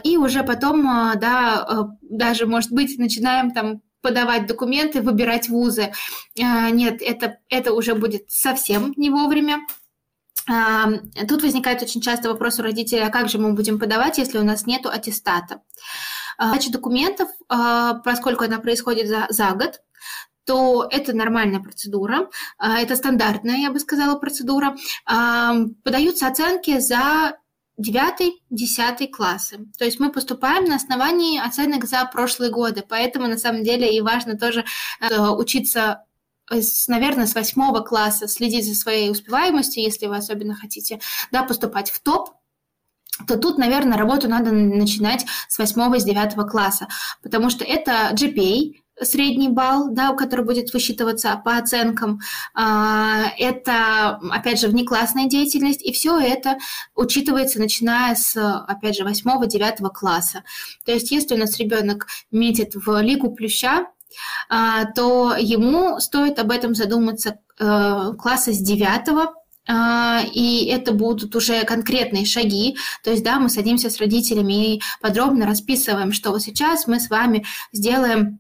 и 0.04 0.18
уже 0.18 0.44
потом, 0.44 0.88
а, 0.88 1.16
да, 1.16 1.90
даже, 2.02 2.46
может 2.46 2.72
быть, 2.72 2.98
начинаем 3.00 3.52
там 3.52 3.82
подавать 4.02 4.46
документы, 4.48 5.02
выбирать 5.02 5.50
вузы. 5.50 5.92
Нет, 6.38 7.02
это, 7.02 7.40
это 7.50 7.74
уже 7.74 7.96
будет 7.96 8.32
совсем 8.32 8.94
не 8.96 9.10
вовремя. 9.10 9.60
Тут 11.28 11.44
возникает 11.44 11.82
очень 11.82 12.00
часто 12.00 12.30
вопрос 12.30 12.60
у 12.60 12.64
родителей, 12.64 13.04
а 13.04 13.10
как 13.10 13.28
же 13.28 13.40
мы 13.40 13.52
будем 13.52 13.78
подавать, 13.78 14.18
если 14.18 14.38
у 14.38 14.44
нас 14.44 14.66
нет 14.66 14.86
аттестата? 14.86 15.64
Подача 16.40 16.72
документов, 16.72 17.30
а, 17.50 17.96
поскольку 17.96 18.46
она 18.46 18.60
происходит 18.60 19.08
за, 19.08 19.28
за 19.30 19.52
год, 19.52 19.82
то 20.46 20.88
это 20.90 21.14
нормальная 21.14 21.60
процедура, 21.60 22.30
а, 22.58 22.80
это 22.80 22.96
стандартная, 22.96 23.58
я 23.58 23.72
бы 23.72 23.80
сказала, 23.80 24.18
процедура. 24.18 24.76
Подаются 25.06 26.28
оценки 26.28 26.80
за 26.80 27.38
9-10 27.80 29.08
классы. 29.12 29.68
То 29.78 29.86
есть 29.86 30.00
мы 30.00 30.12
поступаем 30.12 30.66
на 30.66 30.76
основании 30.76 31.40
оценок 31.40 31.86
за 31.86 32.06
прошлые 32.06 32.52
годы, 32.52 32.84
поэтому 32.88 33.28
на 33.28 33.38
самом 33.38 33.64
деле 33.64 33.96
и 33.96 34.02
важно 34.02 34.38
тоже 34.38 34.66
э, 35.00 35.20
учиться 35.30 36.06
наверное, 36.88 37.28
с 37.28 37.36
восьмого 37.36 37.82
класса 37.82 38.28
следить 38.28 38.68
за 38.68 38.74
своей 38.74 39.12
успеваемостью, 39.12 39.84
если 39.84 40.08
вы 40.08 40.18
особенно 40.18 40.56
хотите 40.56 41.00
да, 41.32 41.44
поступать 41.44 41.92
в 41.92 42.00
топ, 42.02 42.32
то 43.28 43.38
тут, 43.38 43.58
наверное, 43.58 43.98
работу 43.98 44.28
надо 44.28 44.52
начинать 44.52 45.26
с 45.48 45.58
восьмого, 45.58 46.00
с 46.00 46.04
девятого 46.04 46.48
класса, 46.48 46.88
потому 47.22 47.50
что 47.50 47.64
это 47.64 48.12
GPA, 48.14 48.74
средний 49.02 49.50
балл, 49.50 49.90
да, 49.92 50.14
который 50.14 50.46
будет 50.46 50.74
высчитываться 50.74 51.42
по 51.44 51.58
оценкам. 51.58 52.20
А, 52.54 53.32
это, 53.38 54.20
опять 54.32 54.60
же, 54.60 54.68
внеклассная 54.68 55.28
деятельность, 55.28 55.82
и 55.86 55.92
все 55.92 56.20
это 56.20 56.58
учитывается, 56.96 57.60
начиная 57.60 58.16
с, 58.16 58.36
опять 58.36 58.98
же, 58.98 59.04
восьмого, 59.04 59.48
девятого 59.48 59.90
класса. 59.90 60.44
То 60.86 60.92
есть, 60.92 61.12
если 61.12 61.36
у 61.36 61.38
нас 61.38 61.58
ребенок 61.58 62.08
метит 62.32 62.74
в 62.76 63.02
лигу 63.02 63.32
плюща, 63.32 63.88
а, 64.50 64.86
то 64.86 65.36
ему 65.38 66.00
стоит 66.00 66.40
об 66.40 66.52
этом 66.52 66.74
задуматься 66.74 67.38
э, 67.60 68.14
класса 68.18 68.52
с 68.52 68.58
девятого 68.58 69.24
а, 69.24 69.34
и 69.70 70.66
это 70.66 70.94
будут 70.94 71.36
уже 71.36 71.64
конкретные 71.64 72.26
шаги. 72.26 72.78
То 73.04 73.12
есть, 73.12 73.24
да, 73.24 73.40
мы 73.40 73.50
садимся 73.50 73.90
с 73.90 74.00
родителями 74.00 74.76
и 74.76 74.82
подробно 75.02 75.46
расписываем, 75.46 76.12
что 76.12 76.32
вот 76.32 76.42
сейчас 76.42 76.88
мы 76.88 77.00
с 77.00 77.10
вами 77.10 77.46
сделаем 77.72 78.40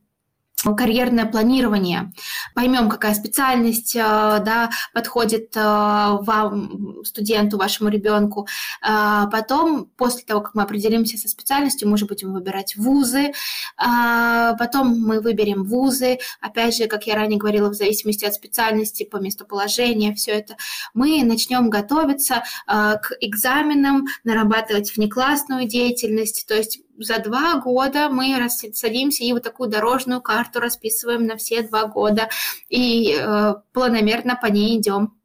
карьерное 0.63 1.25
планирование, 1.25 2.11
поймем, 2.53 2.89
какая 2.89 3.13
специальность 3.13 3.95
э, 3.95 3.99
да, 3.99 4.69
подходит 4.93 5.55
э, 5.55 5.59
вам, 5.61 7.03
студенту, 7.03 7.57
вашему 7.57 7.89
ребенку. 7.89 8.47
Э, 8.85 9.25
потом, 9.31 9.85
после 9.85 10.23
того, 10.23 10.41
как 10.41 10.55
мы 10.55 10.63
определимся 10.63 11.17
со 11.17 11.27
специальностью, 11.27 11.87
мы 11.87 11.95
уже 11.95 12.05
будем 12.05 12.33
выбирать 12.33 12.75
вузы. 12.75 13.31
Потом 13.77 14.99
мы 14.99 15.21
выберем 15.21 15.63
вузы. 15.63 16.19
Опять 16.41 16.75
же, 16.75 16.87
как 16.87 17.07
я 17.07 17.15
ранее 17.15 17.39
говорила, 17.39 17.69
в 17.69 17.73
зависимости 17.73 18.25
от 18.25 18.33
специальности, 18.33 19.03
по 19.03 19.17
местоположению, 19.17 20.15
все 20.15 20.31
это. 20.31 20.57
Мы 20.93 21.23
начнем 21.23 21.69
готовиться 21.69 22.43
к 22.67 23.11
экзаменам, 23.21 24.05
нарабатывать 24.23 24.95
внеклассную 24.95 25.67
деятельность. 25.67 26.45
То 26.47 26.55
есть 26.55 26.81
за 26.99 27.19
два 27.19 27.55
года 27.55 28.09
мы 28.09 28.47
садимся 28.49 29.23
и 29.23 29.33
вот 29.33 29.43
такую 29.43 29.69
дорожную 29.69 30.21
карту 30.21 30.59
расписываем 30.59 31.25
на 31.25 31.37
все 31.37 31.61
два 31.63 31.85
года 31.85 32.29
и 32.69 33.15
э, 33.17 33.53
планомерно 33.73 34.37
по 34.41 34.47
ней 34.47 34.77
идем. 34.79 35.19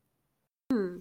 Хм, 0.70 1.00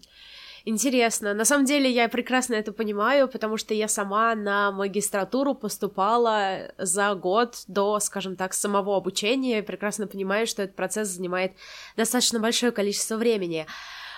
интересно. 0.65 1.33
На 1.33 1.45
самом 1.45 1.65
деле 1.65 1.89
я 1.89 2.09
прекрасно 2.09 2.55
это 2.55 2.73
понимаю, 2.73 3.27
потому 3.27 3.57
что 3.57 3.73
я 3.73 3.87
сама 3.87 4.35
на 4.35 4.71
магистратуру 4.71 5.55
поступала 5.55 6.73
за 6.77 7.13
год 7.15 7.63
до, 7.67 7.99
скажем 7.99 8.35
так, 8.35 8.53
самого 8.53 8.97
обучения. 8.97 9.63
Прекрасно 9.63 10.07
понимаю, 10.07 10.47
что 10.47 10.63
этот 10.63 10.75
процесс 10.75 11.09
занимает 11.09 11.53
достаточно 11.95 12.39
большое 12.39 12.71
количество 12.71 13.15
времени. 13.17 13.65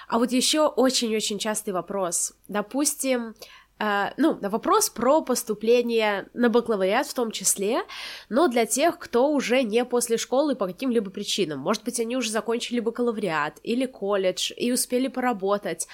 А 0.08 0.20
вот 0.20 0.32
еще 0.32 0.68
очень-очень 0.68 1.40
частый 1.40 1.74
вопрос. 1.74 2.34
Допустим, 2.48 3.36
Uh, 3.78 4.14
ну, 4.16 4.38
на 4.40 4.50
вопрос 4.50 4.90
про 4.90 5.22
поступление 5.22 6.30
на 6.34 6.50
бакалавриат 6.50 7.08
в 7.08 7.14
том 7.14 7.32
числе, 7.32 7.82
но 8.30 8.48
для 8.48 8.66
тех, 8.66 8.98
кто 8.98 9.30
уже 9.30 9.64
не 9.64 9.84
после 9.84 10.18
школы 10.18 10.56
по 10.56 10.68
каким-либо 10.68 11.12
причинам. 11.12 11.60
Может 11.60 11.84
быть, 11.84 12.00
они 12.00 12.16
уже 12.16 12.32
закончили 12.32 12.80
бакалавриат 12.80 13.60
или 13.64 13.86
колледж 13.86 14.54
и 14.56 14.72
успели 14.72 15.10
поработать. 15.10 15.90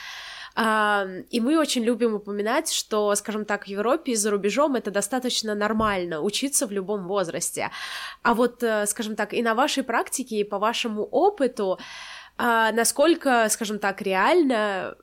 Uh, 0.56 1.26
и 1.32 1.39
мы 1.39 1.58
очень 1.58 1.84
любим 1.84 2.13
упоминать, 2.13 2.72
что, 2.72 3.15
скажем 3.15 3.46
так, 3.46 3.63
в 3.63 3.67
Европе 3.67 4.12
и 4.12 4.15
за 4.15 4.30
рубежом 4.30 4.76
это 4.76 4.91
достаточно 4.91 5.56
нормально 5.56 6.22
учиться 6.22 6.67
в 6.67 6.72
любом 6.72 7.08
возрасте. 7.08 7.72
А 8.22 8.36
вот, 8.36 8.62
uh, 8.62 8.86
скажем 8.86 9.15
так, 9.15 9.34
и 9.34 9.41
на 9.41 9.56
вашей 9.56 9.82
практике, 9.84 10.36
и 10.36 10.44
по 10.44 10.60
вашему 10.60 11.04
опыту, 11.04 11.80
насколько, 12.38 13.48
скажем 13.50 13.78
так, 13.78 14.02
реально 14.02 14.96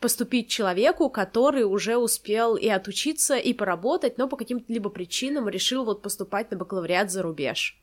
поступить 0.00 0.48
человеку, 0.48 1.10
который 1.10 1.64
уже 1.64 1.96
успел 1.96 2.56
и 2.56 2.68
отучиться, 2.68 3.36
и 3.36 3.52
поработать, 3.52 4.16
но 4.18 4.28
по 4.28 4.36
каким-то 4.36 4.72
либо 4.72 4.88
причинам 4.88 5.48
решил 5.48 5.84
вот 5.84 6.02
поступать 6.02 6.50
на 6.50 6.56
бакалавриат 6.56 7.10
за 7.10 7.22
рубеж? 7.22 7.78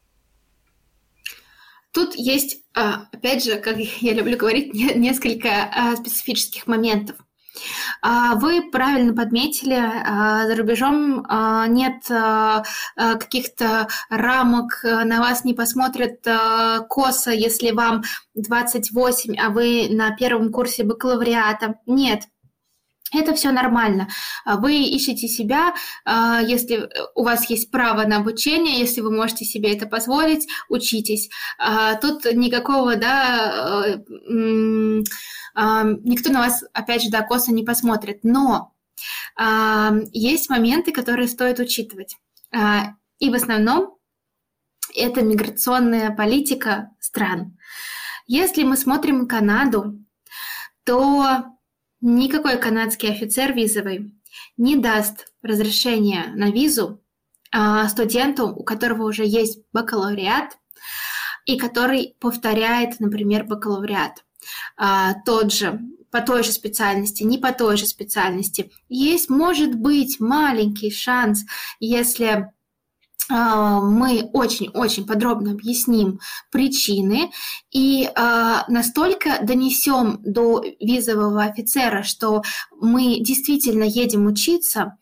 Тут 1.92 2.16
есть, 2.16 2.64
а, 2.74 3.08
опять 3.12 3.44
же, 3.44 3.60
как 3.60 3.78
я 3.78 4.14
люблю 4.14 4.36
говорить, 4.36 4.74
несколько 4.74 5.50
а, 5.72 5.96
специфических 5.96 6.66
моментов. 6.66 7.18
А, 8.02 8.36
вы 8.36 8.70
правильно 8.72 9.14
подметили, 9.14 9.76
а, 9.76 10.46
за 10.48 10.56
рубежом 10.56 11.26
а, 11.28 11.68
нет 11.68 12.04
каких-то 12.96 13.88
рамок, 14.10 14.82
на 14.84 15.20
вас 15.20 15.44
не 15.46 15.54
посмотрят 15.54 16.26
косо, 16.90 17.32
если 17.32 17.72
вам 17.72 18.04
28, 18.36 19.36
а 19.38 19.50
вы 19.50 19.88
на 19.90 20.16
первом 20.16 20.52
курсе 20.52 20.84
бакалавриата. 20.84 21.76
Нет, 21.86 22.24
это 23.14 23.34
все 23.34 23.52
нормально. 23.52 24.08
Вы 24.46 24.76
ищете 24.76 25.28
себя, 25.28 25.74
если 26.06 26.90
у 27.16 27.24
вас 27.24 27.50
есть 27.50 27.72
право 27.72 28.06
на 28.06 28.18
обучение, 28.18 28.80
если 28.80 29.02
вы 29.02 29.12
можете 29.12 29.46
себе 29.46 29.76
это 29.76 29.86
позволить, 29.86 30.48
учитесь. 30.70 31.30
Тут 32.02 32.26
никакого, 32.34 32.96
да, 32.96 33.98
никто 35.56 36.32
на 36.32 36.40
вас, 36.40 36.64
опять 36.74 37.04
же, 37.04 37.10
да, 37.10 37.22
косо 37.22 37.52
не 37.54 37.64
посмотрит. 37.64 38.20
Но 38.24 38.74
есть 40.12 40.50
моменты, 40.50 40.92
которые 40.92 41.28
стоит 41.28 41.60
учитывать. 41.60 42.18
А, 42.56 42.94
и 43.20 43.30
в 43.30 43.34
основном 43.34 43.98
это 44.96 45.22
миграционная 45.22 46.12
политика 46.16 46.92
стран. 47.00 47.58
Если 48.28 48.64
мы 48.64 48.78
смотрим 48.78 49.28
Канаду, 49.28 50.00
то 50.84 51.46
никакой 52.04 52.58
канадский 52.58 53.10
офицер 53.10 53.54
визовый 53.54 54.12
не 54.58 54.76
даст 54.76 55.32
разрешение 55.42 56.28
на 56.36 56.52
визу 56.52 57.02
а, 57.52 57.88
студенту, 57.88 58.48
у 58.48 58.64
которого 58.64 59.08
уже 59.08 59.26
есть 59.26 59.60
бакалавриат 59.72 60.58
и 61.46 61.58
который 61.58 62.16
повторяет, 62.20 63.00
например, 63.00 63.46
бакалавриат 63.46 64.26
а, 64.76 65.14
тот 65.26 65.54
же, 65.54 65.80
по 66.12 66.22
той 66.22 66.44
же 66.44 66.52
специальности, 66.52 67.24
не 67.24 67.38
по 67.38 67.54
той 67.54 67.78
же 67.78 67.86
специальности. 67.86 68.72
Есть, 68.90 69.30
может 69.30 69.74
быть, 69.74 70.20
маленький 70.20 70.92
шанс, 70.92 71.44
если 71.80 72.53
мы 73.30 74.30
очень-очень 74.34 75.06
подробно 75.06 75.52
объясним 75.52 76.20
причины 76.52 77.32
и 77.72 78.06
э, 78.06 78.56
настолько 78.68 79.40
донесем 79.42 80.20
до 80.24 80.64
визового 80.80 81.44
офицера, 81.44 82.04
что 82.04 82.44
мы 82.80 83.20
действительно 83.20 83.84
едем 83.84 84.26
учиться, 84.28 84.98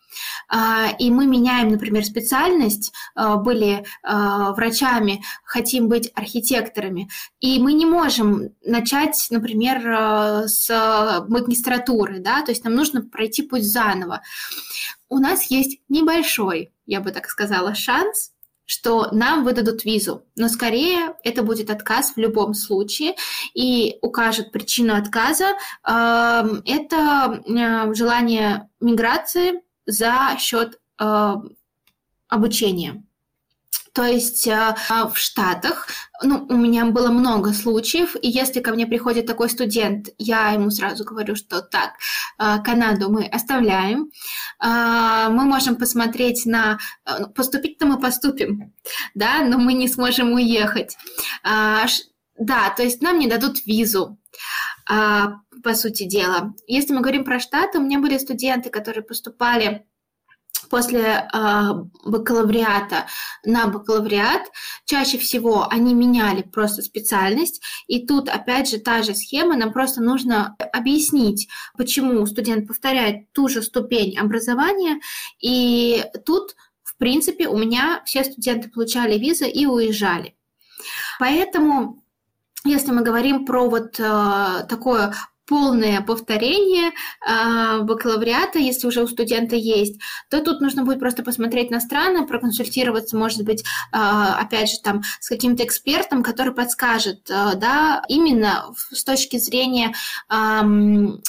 э, 0.53 0.95
и 0.99 1.09
мы 1.09 1.26
меняем, 1.26 1.69
например, 1.69 2.05
специальность, 2.05 2.93
были 3.15 3.86
врачами, 4.03 5.24
хотим 5.43 5.88
быть 5.88 6.11
архитекторами, 6.15 7.09
и 7.39 7.59
мы 7.59 7.74
не 7.74 7.86
можем 7.86 8.49
начать, 8.65 9.28
например, 9.32 10.47
с 10.47 10.69
магистратуры, 11.28 12.19
да, 12.19 12.43
то 12.43 12.51
есть 12.51 12.63
нам 12.63 12.76
нужно 12.76 13.01
пройти 13.01 13.41
путь 13.43 13.63
заново. 13.63 14.22
У 15.09 15.17
нас 15.17 15.45
есть 15.51 15.80
небольшой 15.89 16.72
я 16.91 16.99
бы 16.99 17.11
так 17.11 17.29
сказала, 17.29 17.73
шанс, 17.73 18.33
что 18.65 19.07
нам 19.13 19.45
выдадут 19.45 19.85
визу. 19.85 20.25
Но 20.35 20.49
скорее 20.49 21.15
это 21.23 21.41
будет 21.41 21.69
отказ 21.69 22.13
в 22.13 22.17
любом 22.17 22.53
случае 22.53 23.15
и 23.53 23.97
укажет 24.01 24.51
причину 24.51 24.95
отказа. 24.95 25.53
Эм, 25.87 26.61
это 26.65 27.41
э, 27.47 27.93
желание 27.93 28.69
миграции 28.81 29.61
за 29.85 30.35
счет 30.37 30.79
э, 30.99 31.33
обучения. 32.27 33.03
То 33.93 34.05
есть 34.05 34.47
э, 34.47 34.75
в 34.89 35.17
Штатах, 35.17 35.87
ну, 36.23 36.45
у 36.47 36.55
меня 36.55 36.85
было 36.85 37.09
много 37.09 37.51
случаев, 37.51 38.15
и 38.21 38.29
если 38.29 38.61
ко 38.61 38.71
мне 38.71 38.87
приходит 38.87 39.25
такой 39.25 39.49
студент, 39.49 40.07
я 40.17 40.51
ему 40.51 40.71
сразу 40.71 41.03
говорю, 41.03 41.35
что 41.35 41.61
так, 41.61 41.91
э, 42.39 42.63
Канаду 42.63 43.11
мы 43.11 43.25
оставляем, 43.25 44.09
э, 44.63 45.27
мы 45.29 45.43
можем 45.43 45.75
посмотреть 45.75 46.45
на... 46.45 46.77
Ну, 47.19 47.27
поступить-то 47.29 47.85
мы 47.85 47.99
поступим, 47.99 48.73
да, 49.13 49.43
но 49.43 49.57
мы 49.57 49.73
не 49.73 49.87
сможем 49.87 50.33
уехать. 50.33 50.97
Да, 51.43 52.69
то 52.75 52.81
есть 52.83 53.01
нам 53.01 53.19
не 53.19 53.27
дадут 53.27 53.65
визу 53.67 54.17
по 54.87 55.75
сути 55.75 56.05
дела. 56.05 56.55
Если 56.65 56.93
мы 56.93 57.01
говорим 57.01 57.23
про 57.23 57.39
Штаты, 57.39 57.77
у 57.77 57.81
меня 57.81 57.99
были 57.99 58.17
студенты, 58.17 58.69
которые 58.69 59.03
поступали 59.03 59.85
после 60.72 61.01
э, 61.01 61.28
бакалавриата 62.05 63.05
на 63.45 63.67
бакалавриат, 63.67 64.41
чаще 64.86 65.17
всего 65.17 65.67
они 65.69 65.93
меняли 65.93 66.41
просто 66.41 66.82
специальность, 66.82 67.61
и 67.88 68.07
тут 68.07 68.30
опять 68.30 68.69
же 68.69 68.80
та 68.80 69.03
же 69.03 69.13
схема, 69.13 69.57
нам 69.57 69.74
просто 69.74 70.01
нужно 70.01 70.55
объяснить, 70.74 71.49
почему 71.78 72.26
студент 72.26 72.67
повторяет 72.67 73.32
ту 73.34 73.49
же 73.49 73.61
ступень 73.61 74.17
образования, 74.17 75.01
и 75.41 76.05
тут, 76.26 76.55
в 76.84 76.95
принципе, 76.97 77.47
у 77.47 77.57
меня 77.57 78.01
все 78.05 78.24
студенты 78.24 78.69
получали 78.69 79.19
визы 79.19 79.49
и 79.49 79.65
уезжали. 79.65 80.36
Поэтому 81.19 82.01
если 82.63 82.91
мы 82.91 83.01
говорим 83.01 83.45
про 83.45 83.69
вот 83.69 83.99
э, 83.99 84.65
такое 84.69 85.13
полное 85.51 85.99
повторение 85.99 86.91
э, 87.27 87.81
бакалавриата, 87.81 88.57
если 88.57 88.87
уже 88.87 89.03
у 89.03 89.07
студента 89.07 89.57
есть, 89.57 89.99
то 90.29 90.41
тут 90.41 90.61
нужно 90.61 90.85
будет 90.85 90.99
просто 90.99 91.23
посмотреть 91.23 91.71
на 91.71 91.81
страны, 91.81 92.25
проконсультироваться, 92.25 93.17
может 93.17 93.43
быть, 93.43 93.61
э, 93.61 93.97
опять 93.97 94.71
же, 94.71 94.77
там, 94.81 95.01
с 95.19 95.27
каким-то 95.27 95.65
экспертом, 95.65 96.23
который 96.23 96.53
подскажет, 96.53 97.29
э, 97.29 97.55
да, 97.57 98.01
именно 98.07 98.73
с 98.93 99.03
точки 99.03 99.39
зрения 99.39 99.91
э, 100.29 100.61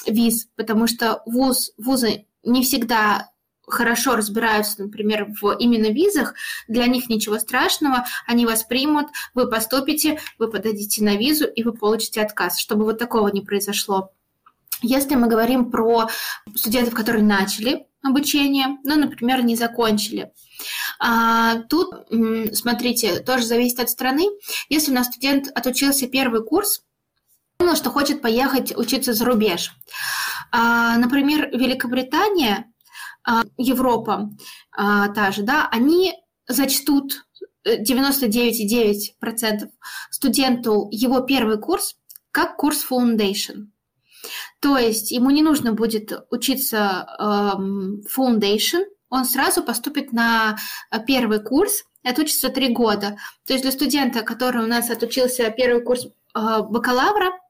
виз, 0.07 0.47
потому 0.55 0.87
что 0.87 1.21
вуз, 1.25 1.73
вузы 1.77 2.25
не 2.45 2.63
всегда 2.63 3.29
хорошо 3.73 4.15
разбираются, 4.15 4.83
например, 4.83 5.27
в 5.41 5.51
именно 5.57 5.87
визах, 5.87 6.33
для 6.67 6.87
них 6.87 7.09
ничего 7.09 7.39
страшного, 7.39 8.05
они 8.25 8.45
вас 8.45 8.63
примут, 8.63 9.07
вы 9.33 9.49
поступите, 9.49 10.19
вы 10.39 10.49
подадите 10.49 11.03
на 11.03 11.15
визу, 11.17 11.45
и 11.45 11.63
вы 11.63 11.73
получите 11.73 12.21
отказ, 12.21 12.59
чтобы 12.59 12.85
вот 12.85 12.97
такого 12.97 13.27
не 13.29 13.41
произошло. 13.41 14.11
Если 14.81 15.15
мы 15.15 15.27
говорим 15.27 15.71
про 15.71 16.09
студентов, 16.55 16.93
которые 16.93 17.23
начали 17.23 17.87
обучение, 18.03 18.77
но, 18.83 18.95
например, 18.95 19.43
не 19.43 19.55
закончили, 19.55 20.31
а, 20.99 21.59
Тут, 21.69 21.93
смотрите, 22.53 23.19
тоже 23.19 23.45
зависит 23.45 23.79
от 23.79 23.89
страны. 23.89 24.29
Если 24.69 24.91
у 24.91 24.93
нас 24.93 25.07
студент 25.07 25.47
отучился 25.55 26.07
первый 26.07 26.43
курс, 26.43 26.83
понял, 27.57 27.75
что 27.75 27.89
хочет 27.89 28.21
поехать 28.21 28.75
учиться 28.75 29.13
за 29.13 29.25
рубеж. 29.25 29.71
А, 30.51 30.97
например, 30.97 31.49
Великобритания 31.51 32.72
Европа 33.57 34.29
а, 34.71 35.09
та 35.09 35.31
же, 35.31 35.43
да, 35.43 35.67
они 35.71 36.13
зачтут 36.47 37.25
99,9% 37.67 39.69
студенту 40.11 40.87
его 40.91 41.21
первый 41.21 41.57
курс 41.57 41.95
как 42.31 42.57
курс 42.57 42.85
Foundation. 42.89 43.67
То 44.59 44.77
есть 44.77 45.11
ему 45.11 45.29
не 45.29 45.43
нужно 45.43 45.73
будет 45.73 46.11
учиться 46.31 47.05
эм, 47.19 48.01
Foundation, 48.01 48.85
он 49.09 49.25
сразу 49.25 49.63
поступит 49.63 50.11
на 50.11 50.57
первый 51.05 51.41
курс, 51.41 51.83
отучится 52.03 52.49
три 52.49 52.69
года. 52.69 53.17
То 53.45 53.53
есть 53.53 53.63
для 53.63 53.71
студента, 53.71 54.23
который 54.23 54.63
у 54.63 54.67
нас 54.67 54.89
отучился 54.89 55.51
первый 55.51 55.83
курс 55.83 56.05
э, 56.05 56.09
бакалавра, 56.33 57.27
а, 57.27 57.42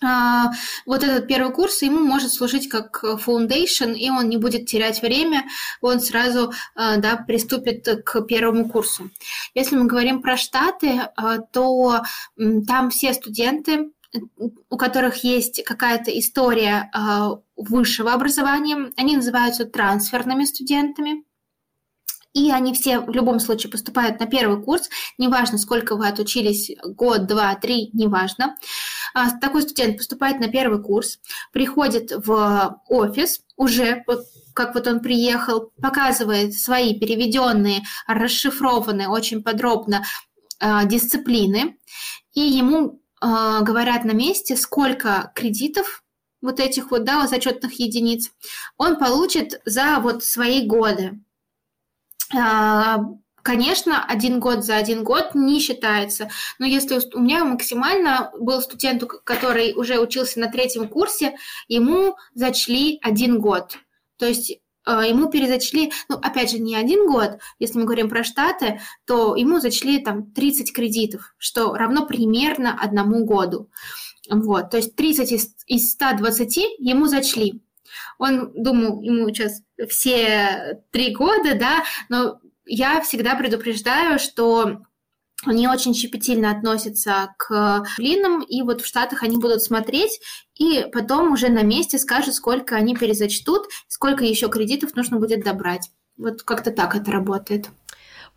вот 0.00 1.02
этот 1.02 1.26
первый 1.26 1.52
курс 1.52 1.82
ему 1.82 2.00
может 2.00 2.32
служить 2.32 2.68
как 2.68 3.02
foundation, 3.04 3.94
и 3.94 4.10
он 4.10 4.28
не 4.28 4.36
будет 4.36 4.66
терять 4.66 5.02
время, 5.02 5.44
он 5.80 6.00
сразу 6.00 6.52
а, 6.74 6.96
да, 6.98 7.16
приступит 7.16 7.86
к 8.04 8.22
первому 8.22 8.68
курсу. 8.68 9.10
Если 9.54 9.76
мы 9.76 9.86
говорим 9.86 10.22
про 10.22 10.36
Штаты, 10.36 11.08
а, 11.16 11.38
то 11.38 12.02
там 12.66 12.90
все 12.90 13.14
студенты, 13.14 13.90
у 14.70 14.76
которых 14.76 15.24
есть 15.24 15.62
какая-то 15.64 16.16
история 16.18 16.90
высшего 17.56 18.12
образования, 18.12 18.92
они 18.96 19.16
называются 19.16 19.66
трансферными 19.66 20.44
студентами 20.44 21.25
и 22.36 22.50
они 22.50 22.74
все 22.74 23.00
в 23.00 23.08
любом 23.08 23.40
случае 23.40 23.70
поступают 23.70 24.20
на 24.20 24.26
первый 24.26 24.62
курс, 24.62 24.90
неважно, 25.16 25.56
сколько 25.56 25.96
вы 25.96 26.06
отучились, 26.06 26.70
год, 26.84 27.26
два, 27.26 27.54
три, 27.54 27.88
неважно. 27.94 28.56
А, 29.14 29.30
такой 29.38 29.62
студент 29.62 29.96
поступает 29.96 30.38
на 30.38 30.48
первый 30.48 30.82
курс, 30.82 31.18
приходит 31.50 32.12
в 32.14 32.82
офис, 32.88 33.40
уже 33.56 34.04
как 34.52 34.74
вот 34.74 34.86
он 34.86 35.00
приехал, 35.00 35.72
показывает 35.80 36.52
свои 36.52 36.98
переведенные, 36.98 37.84
расшифрованные 38.06 39.08
очень 39.08 39.42
подробно 39.42 40.04
а, 40.60 40.84
дисциплины, 40.84 41.78
и 42.34 42.40
ему 42.40 43.00
а, 43.18 43.62
говорят 43.62 44.04
на 44.04 44.12
месте, 44.12 44.56
сколько 44.56 45.32
кредитов 45.34 46.02
вот 46.42 46.60
этих 46.60 46.90
вот, 46.90 47.04
да, 47.04 47.26
зачетных 47.26 47.80
единиц 47.80 48.30
он 48.76 48.98
получит 48.98 49.58
за 49.64 50.00
вот 50.00 50.22
свои 50.22 50.66
годы. 50.66 51.18
А, 52.34 52.98
конечно, 53.42 54.04
один 54.04 54.40
год 54.40 54.64
за 54.64 54.76
один 54.76 55.04
год 55.04 55.34
не 55.34 55.60
считается. 55.60 56.30
Но 56.58 56.66
если 56.66 57.00
у 57.14 57.20
меня 57.20 57.44
максимально 57.44 58.32
был 58.38 58.60
студент, 58.60 59.04
который 59.04 59.74
уже 59.74 59.98
учился 59.98 60.40
на 60.40 60.48
третьем 60.48 60.88
курсе, 60.88 61.36
ему 61.68 62.16
зачли 62.34 62.98
один 63.02 63.40
год. 63.40 63.78
То 64.18 64.26
есть 64.26 64.58
а, 64.86 65.04
ему 65.04 65.28
перезачли, 65.28 65.90
ну, 66.08 66.16
опять 66.16 66.52
же, 66.52 66.58
не 66.60 66.76
один 66.76 67.06
год, 67.06 67.38
если 67.58 67.78
мы 67.78 67.84
говорим 67.84 68.08
про 68.08 68.22
Штаты, 68.22 68.80
то 69.04 69.34
ему 69.34 69.58
зачли 69.58 69.98
там 69.98 70.30
30 70.32 70.72
кредитов, 70.72 71.34
что 71.38 71.74
равно 71.74 72.06
примерно 72.06 72.80
одному 72.80 73.24
году. 73.24 73.68
Вот, 74.30 74.70
то 74.70 74.76
есть 74.76 74.96
30 74.96 75.32
из, 75.32 75.54
из 75.66 75.92
120 75.92 76.56
ему 76.78 77.06
зачли. 77.06 77.62
Он 78.18 78.52
думал, 78.54 79.00
ему 79.02 79.28
сейчас 79.28 79.60
все 79.88 80.82
три 80.90 81.14
года, 81.14 81.54
да, 81.54 81.84
но 82.08 82.40
я 82.64 83.00
всегда 83.00 83.34
предупреждаю, 83.34 84.18
что 84.18 84.82
они 85.44 85.68
очень 85.68 85.94
щепетильно 85.94 86.50
относятся 86.50 87.34
к 87.36 87.84
блинам, 87.98 88.42
и 88.42 88.62
вот 88.62 88.80
в 88.80 88.86
Штатах 88.86 89.22
они 89.22 89.36
будут 89.36 89.62
смотреть, 89.62 90.20
и 90.54 90.86
потом 90.92 91.32
уже 91.32 91.48
на 91.48 91.62
месте 91.62 91.98
скажут, 91.98 92.34
сколько 92.34 92.74
они 92.74 92.96
перезачтут, 92.96 93.66
сколько 93.86 94.24
еще 94.24 94.48
кредитов 94.48 94.94
нужно 94.96 95.18
будет 95.18 95.44
добрать. 95.44 95.90
Вот 96.16 96.42
как-то 96.42 96.70
так 96.70 96.96
это 96.96 97.12
работает. 97.12 97.68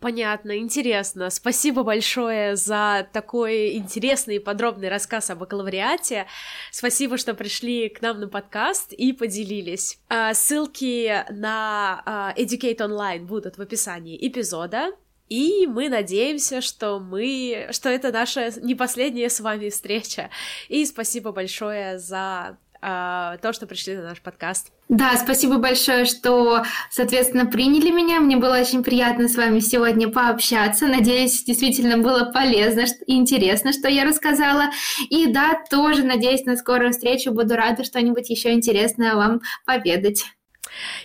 Понятно, 0.00 0.56
интересно. 0.56 1.28
Спасибо 1.28 1.82
большое 1.82 2.56
за 2.56 3.06
такой 3.12 3.76
интересный 3.76 4.36
и 4.36 4.38
подробный 4.38 4.88
рассказ 4.88 5.28
о 5.28 5.36
бакалавриате. 5.36 6.26
Спасибо, 6.72 7.18
что 7.18 7.34
пришли 7.34 7.90
к 7.90 8.00
нам 8.00 8.18
на 8.18 8.26
подкаст 8.26 8.94
и 8.94 9.12
поделились. 9.12 9.98
А, 10.08 10.32
ссылки 10.32 11.24
на 11.30 12.02
а, 12.06 12.34
Educate 12.34 12.78
Online 12.78 13.26
будут 13.26 13.58
в 13.58 13.60
описании 13.60 14.16
эпизода. 14.26 14.92
И 15.28 15.66
мы 15.68 15.88
надеемся, 15.90 16.60
что 16.60 16.98
мы, 16.98 17.68
что 17.70 17.88
это 17.90 18.10
наша 18.10 18.50
не 18.60 18.74
последняя 18.74 19.28
с 19.28 19.38
вами 19.38 19.68
встреча. 19.68 20.30
И 20.68 20.84
спасибо 20.86 21.30
большое 21.30 21.98
за 21.98 22.58
то, 22.80 23.52
что 23.52 23.66
пришли 23.66 23.96
на 23.96 24.02
наш 24.02 24.20
подкаст. 24.20 24.72
Да, 24.88 25.16
спасибо 25.16 25.58
большое, 25.58 26.04
что, 26.04 26.64
соответственно, 26.90 27.46
приняли 27.46 27.90
меня. 27.90 28.20
Мне 28.20 28.36
было 28.36 28.58
очень 28.58 28.82
приятно 28.82 29.28
с 29.28 29.36
вами 29.36 29.60
сегодня 29.60 30.08
пообщаться. 30.08 30.86
Надеюсь, 30.86 31.44
действительно 31.44 31.98
было 31.98 32.30
полезно 32.32 32.86
и 33.06 33.16
интересно, 33.16 33.72
что 33.72 33.88
я 33.88 34.04
рассказала. 34.04 34.70
И 35.10 35.26
да, 35.26 35.62
тоже 35.70 36.02
надеюсь 36.04 36.44
на 36.44 36.56
скорую 36.56 36.92
встречу. 36.92 37.32
Буду 37.32 37.54
рада 37.54 37.84
что-нибудь 37.84 38.30
еще 38.30 38.52
интересное 38.52 39.14
вам 39.14 39.40
поведать. 39.64 40.24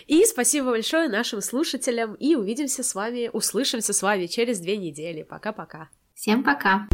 И 0.06 0.24
спасибо 0.24 0.70
большое 0.70 1.08
нашим 1.08 1.40
слушателям. 1.40 2.14
И 2.14 2.34
увидимся 2.34 2.82
с 2.82 2.94
вами, 2.94 3.30
услышимся 3.32 3.92
с 3.92 4.02
вами 4.02 4.26
через 4.26 4.60
две 4.60 4.76
недели. 4.76 5.22
Пока-пока. 5.22 5.88
Всем 6.14 6.42
пока. 6.42 6.88